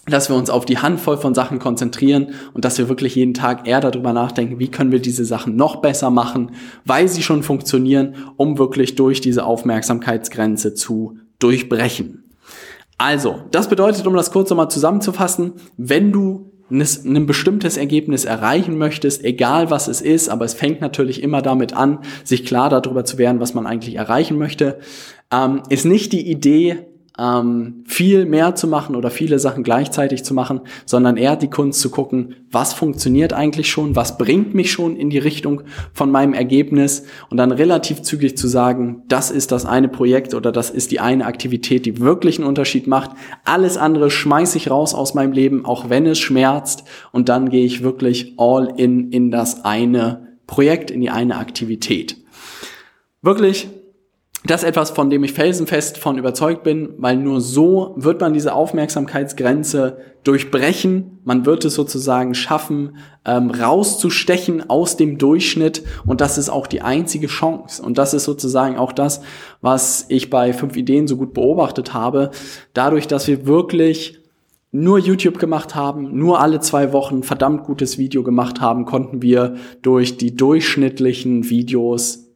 dass 0.06 0.28
wir 0.28 0.36
uns 0.36 0.50
auf 0.50 0.66
die 0.66 0.78
Handvoll 0.78 1.16
von 1.16 1.34
Sachen 1.34 1.58
konzentrieren 1.58 2.34
und 2.52 2.64
dass 2.64 2.76
wir 2.76 2.88
wirklich 2.88 3.14
jeden 3.14 3.32
Tag 3.32 3.66
eher 3.66 3.80
darüber 3.80 4.12
nachdenken, 4.12 4.58
wie 4.58 4.68
können 4.68 4.92
wir 4.92 5.00
diese 5.00 5.24
Sachen 5.24 5.56
noch 5.56 5.76
besser 5.76 6.10
machen, 6.10 6.50
weil 6.84 7.08
sie 7.08 7.22
schon 7.22 7.42
funktionieren, 7.42 8.14
um 8.36 8.58
wirklich 8.58 8.96
durch 8.96 9.20
diese 9.22 9.44
Aufmerksamkeitsgrenze 9.46 10.74
zu 10.74 11.16
durchbrechen. 11.38 12.30
Also, 12.98 13.42
das 13.50 13.68
bedeutet, 13.68 14.06
um 14.06 14.14
das 14.14 14.30
kurz 14.30 14.50
nochmal 14.50 14.70
zusammenzufassen, 14.70 15.54
wenn 15.76 16.12
du 16.12 16.52
ein 16.70 17.26
bestimmtes 17.26 17.76
Ergebnis 17.76 18.24
erreichen 18.24 18.78
möchtest, 18.78 19.22
egal 19.22 19.70
was 19.70 19.86
es 19.86 20.00
ist, 20.00 20.28
aber 20.28 20.44
es 20.44 20.54
fängt 20.54 20.80
natürlich 20.80 21.22
immer 21.22 21.42
damit 21.42 21.74
an, 21.74 21.98
sich 22.24 22.44
klar 22.44 22.70
darüber 22.70 23.04
zu 23.04 23.18
werden, 23.18 23.40
was 23.40 23.54
man 23.54 23.66
eigentlich 23.66 23.96
erreichen 23.96 24.38
möchte, 24.38 24.78
ähm, 25.30 25.62
ist 25.68 25.84
nicht 25.84 26.12
die 26.12 26.26
Idee, 26.26 26.86
ähm, 27.18 27.84
viel 27.86 28.26
mehr 28.26 28.56
zu 28.56 28.66
machen 28.66 28.96
oder 28.96 29.10
viele 29.10 29.38
Sachen 29.38 29.62
gleichzeitig 29.62 30.24
zu 30.24 30.34
machen, 30.34 30.60
sondern 30.84 31.16
eher 31.16 31.36
die 31.36 31.48
Kunst 31.48 31.80
zu 31.80 31.90
gucken, 31.90 32.34
was 32.50 32.72
funktioniert 32.72 33.32
eigentlich 33.32 33.70
schon, 33.70 33.94
was 33.94 34.18
bringt 34.18 34.54
mich 34.54 34.72
schon 34.72 34.96
in 34.96 35.10
die 35.10 35.18
Richtung 35.18 35.62
von 35.92 36.10
meinem 36.10 36.34
Ergebnis 36.34 37.04
und 37.30 37.36
dann 37.36 37.52
relativ 37.52 38.02
zügig 38.02 38.36
zu 38.36 38.48
sagen, 38.48 39.02
das 39.06 39.30
ist 39.30 39.52
das 39.52 39.64
eine 39.64 39.88
Projekt 39.88 40.34
oder 40.34 40.50
das 40.50 40.70
ist 40.70 40.90
die 40.90 41.00
eine 41.00 41.26
Aktivität, 41.26 41.86
die 41.86 42.00
wirklich 42.00 42.38
einen 42.38 42.48
Unterschied 42.48 42.88
macht. 42.88 43.10
Alles 43.44 43.76
andere 43.76 44.10
schmeiße 44.10 44.58
ich 44.58 44.70
raus 44.70 44.94
aus 44.94 45.14
meinem 45.14 45.32
Leben, 45.32 45.64
auch 45.64 45.88
wenn 45.90 46.06
es 46.06 46.18
schmerzt 46.18 46.84
und 47.12 47.28
dann 47.28 47.48
gehe 47.48 47.64
ich 47.64 47.84
wirklich 47.84 48.34
all 48.38 48.72
in 48.76 49.12
in 49.12 49.30
das 49.30 49.64
eine 49.64 50.38
Projekt, 50.46 50.90
in 50.90 51.00
die 51.00 51.10
eine 51.10 51.36
Aktivität. 51.36 52.16
Wirklich 53.22 53.68
das 54.46 54.62
ist 54.62 54.68
etwas, 54.68 54.90
von 54.90 55.08
dem 55.08 55.24
ich 55.24 55.32
felsenfest 55.32 55.96
von 55.96 56.18
überzeugt 56.18 56.64
bin, 56.64 56.90
weil 56.98 57.16
nur 57.16 57.40
so 57.40 57.94
wird 57.96 58.20
man 58.20 58.34
diese 58.34 58.52
Aufmerksamkeitsgrenze 58.52 59.96
durchbrechen. 60.22 61.18
Man 61.24 61.46
wird 61.46 61.64
es 61.64 61.74
sozusagen 61.74 62.34
schaffen, 62.34 62.98
ähm, 63.24 63.50
rauszustechen 63.50 64.68
aus 64.68 64.98
dem 64.98 65.16
Durchschnitt. 65.16 65.82
Und 66.04 66.20
das 66.20 66.36
ist 66.36 66.50
auch 66.50 66.66
die 66.66 66.82
einzige 66.82 67.26
Chance. 67.26 67.82
Und 67.82 67.96
das 67.96 68.12
ist 68.12 68.24
sozusagen 68.24 68.76
auch 68.76 68.92
das, 68.92 69.22
was 69.62 70.04
ich 70.08 70.28
bei 70.28 70.52
fünf 70.52 70.76
Ideen 70.76 71.06
so 71.06 71.16
gut 71.16 71.32
beobachtet 71.32 71.94
habe. 71.94 72.30
Dadurch, 72.74 73.06
dass 73.06 73.26
wir 73.26 73.46
wirklich 73.46 74.18
nur 74.72 74.98
YouTube 74.98 75.38
gemacht 75.38 75.74
haben, 75.74 76.18
nur 76.18 76.40
alle 76.40 76.60
zwei 76.60 76.92
Wochen 76.92 77.22
verdammt 77.22 77.64
gutes 77.64 77.96
Video 77.96 78.22
gemacht 78.22 78.60
haben, 78.60 78.84
konnten 78.84 79.22
wir 79.22 79.54
durch 79.80 80.18
die 80.18 80.36
durchschnittlichen 80.36 81.48
Videos 81.48 82.26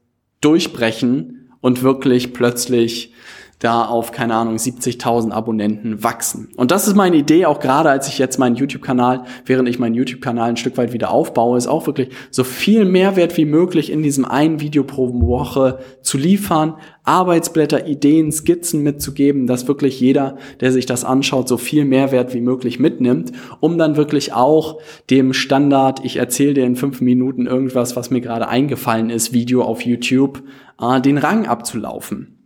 durchbrechen 0.41 1.38
und 1.69 1.83
wirklich 1.83 2.33
plötzlich 2.33 3.13
da 3.59 3.85
auf, 3.85 4.13
keine 4.13 4.35
Ahnung, 4.35 4.57
70.000 4.57 5.33
Abonnenten 5.33 6.03
wachsen. 6.05 6.49
Und 6.57 6.71
das 6.71 6.87
ist 6.87 6.95
meine 6.95 7.17
Idee, 7.17 7.47
auch 7.47 7.59
gerade 7.59 7.91
als 7.91 8.09
ich 8.09 8.19
jetzt 8.19 8.39
meinen 8.39 8.55
YouTube-Kanal, 8.55 9.25
während 9.47 9.69
ich 9.69 9.79
meinen 9.79 9.95
YouTube-Kanal 9.95 10.51
ein 10.51 10.57
Stück 10.57 10.77
weit 10.77 10.93
wieder 10.93 11.11
aufbaue, 11.11 11.59
ist 11.59 11.67
auch 11.67 11.87
wirklich 11.87 12.11
so 12.31 12.45
viel 12.45 12.85
Mehrwert 12.85 13.37
wie 13.37 13.45
möglich 13.45 13.91
in 13.91 14.03
diesem 14.03 14.25
einen 14.25 14.61
Video 14.61 14.85
pro 14.85 15.09
Woche 15.21 15.81
zu 16.03 16.19
liefern, 16.19 16.75
Arbeitsblätter, 17.03 17.87
Ideen, 17.87 18.31
Skizzen 18.31 18.83
mitzugeben, 18.83 19.47
dass 19.47 19.67
wirklich 19.67 19.99
jeder, 19.99 20.37
der 20.61 20.71
sich 20.71 20.87
das 20.87 21.05
anschaut, 21.05 21.49
so 21.49 21.57
viel 21.57 21.85
Mehrwert 21.85 22.35
wie 22.35 22.41
möglich 22.41 22.79
mitnimmt, 22.79 23.33
um 23.61 23.79
dann 23.79 23.97
wirklich 23.97 24.35
auch 24.35 24.79
dem 25.11 25.33
Standard, 25.33 26.05
ich 26.05 26.19
erzähle 26.19 26.55
dir 26.55 26.65
in 26.65 26.77
fünf 26.77 27.01
Minuten 27.01 27.47
irgendwas, 27.47 27.97
was 27.97 28.11
mir 28.11 28.21
gerade 28.21 28.49
eingefallen 28.49 29.11
ist, 29.11 29.33
Video 29.33 29.63
auf 29.63 29.83
YouTube, 29.83 30.43
äh, 30.81 31.01
den 31.01 31.19
Rang 31.19 31.47
abzulaufen. 31.47 32.38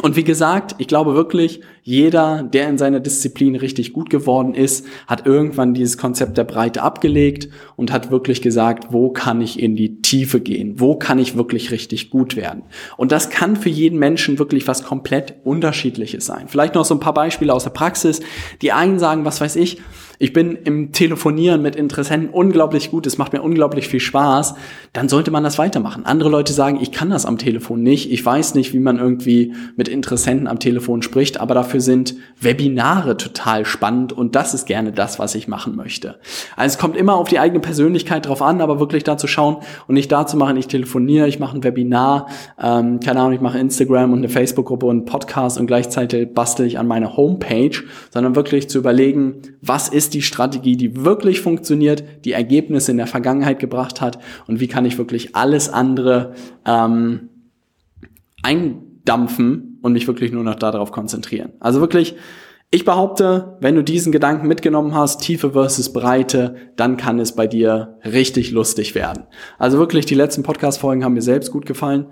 Und 0.00 0.14
wie 0.14 0.24
gesagt, 0.24 0.76
ich 0.78 0.86
glaube 0.86 1.14
wirklich, 1.14 1.60
jeder, 1.82 2.44
der 2.44 2.68
in 2.68 2.78
seiner 2.78 3.00
Disziplin 3.00 3.56
richtig 3.56 3.92
gut 3.92 4.08
geworden 4.08 4.54
ist, 4.54 4.86
hat 5.08 5.26
irgendwann 5.26 5.74
dieses 5.74 5.98
Konzept 5.98 6.38
der 6.38 6.44
Breite 6.44 6.82
abgelegt 6.82 7.48
und 7.74 7.90
hat 7.90 8.10
wirklich 8.10 8.40
gesagt, 8.40 8.92
wo 8.92 9.10
kann 9.10 9.40
ich 9.40 9.58
in 9.58 9.74
die 9.74 10.00
Tiefe 10.00 10.40
gehen? 10.40 10.78
Wo 10.78 10.94
kann 10.94 11.18
ich 11.18 11.36
wirklich 11.36 11.72
richtig 11.72 12.08
gut 12.08 12.36
werden? 12.36 12.62
Und 12.96 13.10
das 13.10 13.30
kann 13.30 13.56
für 13.56 13.68
jeden 13.68 13.98
Menschen 13.98 14.38
wirklich 14.38 14.68
was 14.68 14.84
komplett 14.84 15.34
unterschiedliches 15.42 16.24
sein. 16.24 16.46
Vielleicht 16.46 16.76
noch 16.76 16.84
so 16.84 16.94
ein 16.94 17.00
paar 17.00 17.14
Beispiele 17.14 17.52
aus 17.52 17.64
der 17.64 17.70
Praxis. 17.70 18.20
Die 18.62 18.70
einen 18.70 19.00
sagen, 19.00 19.24
was 19.24 19.40
weiß 19.40 19.56
ich, 19.56 19.78
ich 20.20 20.34
bin 20.34 20.54
im 20.64 20.92
Telefonieren 20.92 21.62
mit 21.62 21.76
Interessenten 21.76 22.28
unglaublich 22.28 22.90
gut, 22.90 23.06
es 23.06 23.16
macht 23.16 23.32
mir 23.32 23.40
unglaublich 23.40 23.88
viel 23.88 24.00
Spaß, 24.00 24.54
dann 24.92 25.08
sollte 25.08 25.30
man 25.30 25.42
das 25.42 25.56
weitermachen. 25.56 26.04
Andere 26.04 26.28
Leute 26.28 26.52
sagen, 26.52 26.78
ich 26.80 26.92
kann 26.92 27.08
das 27.08 27.24
am 27.24 27.38
Telefon 27.38 27.82
nicht, 27.82 28.12
ich 28.12 28.24
weiß 28.24 28.54
nicht, 28.54 28.74
wie 28.74 28.80
man 28.80 28.98
irgendwie 28.98 29.54
mit 29.76 29.88
Interessenten 29.88 30.46
am 30.46 30.58
Telefon 30.58 31.00
spricht, 31.00 31.40
aber 31.40 31.54
dafür 31.54 31.80
sind 31.80 32.16
Webinare 32.38 33.16
total 33.16 33.64
spannend 33.64 34.12
und 34.12 34.36
das 34.36 34.52
ist 34.52 34.66
gerne 34.66 34.92
das, 34.92 35.18
was 35.18 35.34
ich 35.34 35.48
machen 35.48 35.74
möchte. 35.74 36.16
Also 36.54 36.74
es 36.74 36.78
kommt 36.78 36.98
immer 36.98 37.14
auf 37.14 37.28
die 37.28 37.38
eigene 37.38 37.60
Persönlichkeit 37.60 38.26
drauf 38.26 38.42
an, 38.42 38.60
aber 38.60 38.78
wirklich 38.78 39.04
da 39.04 39.16
zu 39.16 39.26
schauen 39.26 39.56
und 39.88 39.94
nicht 39.94 40.12
da 40.12 40.26
zu 40.26 40.36
machen, 40.36 40.58
ich 40.58 40.68
telefoniere, 40.68 41.28
ich 41.28 41.38
mache 41.38 41.56
ein 41.56 41.64
Webinar, 41.64 42.26
ähm, 42.62 43.00
keine 43.00 43.20
Ahnung, 43.20 43.32
ich 43.32 43.40
mache 43.40 43.58
Instagram 43.58 44.12
und 44.12 44.18
eine 44.18 44.28
Facebook-Gruppe 44.28 44.84
und 44.84 44.96
einen 44.96 45.04
Podcast 45.06 45.58
und 45.58 45.66
gleichzeitig 45.66 46.34
bastel 46.34 46.66
ich 46.66 46.78
an 46.78 46.86
meiner 46.86 47.16
Homepage, 47.16 47.78
sondern 48.10 48.36
wirklich 48.36 48.68
zu 48.68 48.76
überlegen, 48.76 49.40
was 49.62 49.88
ist 49.88 50.09
ist 50.10 50.14
die 50.14 50.22
Strategie, 50.22 50.76
die 50.76 51.04
wirklich 51.04 51.40
funktioniert, 51.40 52.02
die 52.24 52.32
Ergebnisse 52.32 52.90
in 52.90 52.96
der 52.96 53.06
Vergangenheit 53.06 53.60
gebracht 53.60 54.00
hat 54.00 54.18
und 54.48 54.58
wie 54.58 54.66
kann 54.66 54.84
ich 54.84 54.98
wirklich 54.98 55.36
alles 55.36 55.68
andere 55.68 56.34
ähm, 56.66 57.28
eindampfen 58.42 59.78
und 59.82 59.92
mich 59.92 60.08
wirklich 60.08 60.32
nur 60.32 60.42
noch 60.42 60.56
darauf 60.56 60.90
konzentrieren. 60.90 61.52
Also 61.60 61.80
wirklich 61.80 62.16
ich 62.72 62.84
behaupte, 62.84 63.56
wenn 63.60 63.74
du 63.74 63.82
diesen 63.82 64.12
Gedanken 64.12 64.46
mitgenommen 64.46 64.94
hast, 64.94 65.22
Tiefe 65.22 65.50
versus 65.50 65.92
Breite, 65.92 66.54
dann 66.76 66.96
kann 66.96 67.18
es 67.18 67.32
bei 67.32 67.48
dir 67.48 67.98
richtig 68.04 68.52
lustig 68.52 68.94
werden. 68.94 69.24
Also 69.58 69.78
wirklich, 69.78 70.06
die 70.06 70.14
letzten 70.14 70.44
Podcast-Folgen 70.44 71.02
haben 71.02 71.14
mir 71.14 71.22
selbst 71.22 71.50
gut 71.50 71.66
gefallen. 71.66 72.06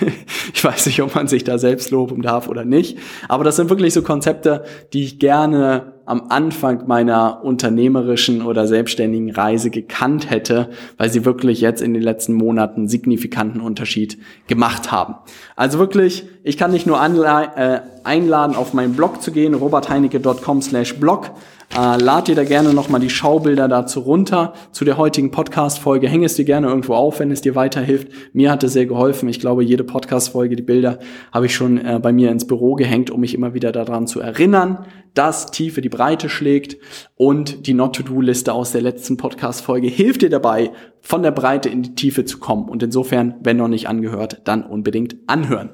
ich 0.52 0.64
weiß 0.64 0.86
nicht, 0.86 1.00
ob 1.00 1.14
man 1.14 1.28
sich 1.28 1.44
da 1.44 1.58
selbst 1.58 1.92
loben 1.92 2.22
darf 2.22 2.48
oder 2.48 2.64
nicht. 2.64 2.98
Aber 3.28 3.44
das 3.44 3.54
sind 3.54 3.70
wirklich 3.70 3.94
so 3.94 4.02
Konzepte, 4.02 4.64
die 4.92 5.04
ich 5.04 5.20
gerne 5.20 5.99
am 6.10 6.24
Anfang 6.28 6.88
meiner 6.88 7.44
unternehmerischen 7.44 8.42
oder 8.42 8.66
selbstständigen 8.66 9.30
Reise 9.30 9.70
gekannt 9.70 10.28
hätte, 10.28 10.70
weil 10.98 11.08
sie 11.08 11.24
wirklich 11.24 11.60
jetzt 11.60 11.80
in 11.80 11.94
den 11.94 12.02
letzten 12.02 12.34
Monaten 12.34 12.88
signifikanten 12.88 13.60
Unterschied 13.60 14.18
gemacht 14.48 14.90
haben. 14.90 15.14
Also 15.54 15.78
wirklich, 15.78 16.24
ich 16.42 16.58
kann 16.58 16.72
dich 16.72 16.84
nur 16.84 17.00
äh, 17.00 17.80
einladen, 18.02 18.56
auf 18.56 18.74
meinen 18.74 18.94
Blog 18.94 19.22
zu 19.22 19.30
gehen, 19.30 19.54
robertheinecke.com 19.54 20.62
slash 20.62 20.96
blog. 20.98 21.30
Äh, 21.72 22.02
lad 22.02 22.26
dir 22.26 22.34
da 22.34 22.42
gerne 22.42 22.74
nochmal 22.74 23.00
die 23.00 23.10
Schaubilder 23.10 23.68
dazu 23.68 24.00
runter. 24.00 24.54
Zu 24.72 24.84
der 24.84 24.96
heutigen 24.96 25.30
Podcast-Folge 25.30 26.08
häng 26.08 26.24
es 26.24 26.34
dir 26.34 26.44
gerne 26.44 26.66
irgendwo 26.66 26.94
auf, 26.94 27.20
wenn 27.20 27.30
es 27.30 27.42
dir 27.42 27.54
weiterhilft. 27.54 28.08
Mir 28.32 28.50
hat 28.50 28.64
es 28.64 28.72
sehr 28.72 28.86
geholfen. 28.86 29.28
Ich 29.28 29.38
glaube, 29.38 29.62
jede 29.62 29.84
Podcast-Folge, 29.84 30.56
die 30.56 30.64
Bilder 30.64 30.98
habe 31.32 31.46
ich 31.46 31.54
schon 31.54 31.78
äh, 31.78 32.00
bei 32.02 32.12
mir 32.12 32.32
ins 32.32 32.44
Büro 32.44 32.74
gehängt, 32.74 33.12
um 33.12 33.20
mich 33.20 33.34
immer 33.34 33.54
wieder 33.54 33.70
daran 33.70 34.08
zu 34.08 34.18
erinnern, 34.18 34.84
dass 35.14 35.52
Tiefe 35.52 35.80
die 35.80 35.88
Breite 35.88 36.28
schlägt 36.28 36.76
und 37.14 37.68
die 37.68 37.74
Not-to-Do-Liste 37.74 38.52
aus 38.52 38.72
der 38.72 38.82
letzten 38.82 39.16
Podcast-Folge 39.16 39.86
hilft 39.86 40.22
dir 40.22 40.30
dabei, 40.30 40.72
von 41.00 41.22
der 41.22 41.30
Breite 41.30 41.68
in 41.68 41.82
die 41.82 41.94
Tiefe 41.94 42.24
zu 42.24 42.38
kommen. 42.40 42.68
Und 42.68 42.82
insofern, 42.82 43.36
wenn 43.42 43.58
noch 43.58 43.68
nicht 43.68 43.88
angehört, 43.88 44.42
dann 44.44 44.64
unbedingt 44.64 45.16
anhören. 45.28 45.70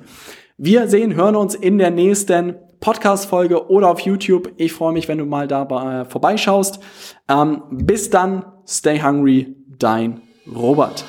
Wir 0.58 0.88
sehen, 0.88 1.14
hören 1.14 1.36
uns 1.36 1.54
in 1.54 1.78
der 1.78 1.90
nächsten 1.90 2.54
Podcast-Folge 2.80 3.68
oder 3.70 3.88
auf 3.88 4.00
YouTube. 4.00 4.52
Ich 4.56 4.72
freue 4.72 4.92
mich, 4.92 5.08
wenn 5.08 5.18
du 5.18 5.26
mal 5.26 5.48
da 5.48 5.62
äh, 6.00 6.04
vorbeischaust. 6.04 6.80
Ähm, 7.28 7.62
bis 7.70 8.10
dann, 8.10 8.44
stay 8.66 9.00
hungry, 9.02 9.56
dein 9.78 10.22
Robert. 10.54 11.04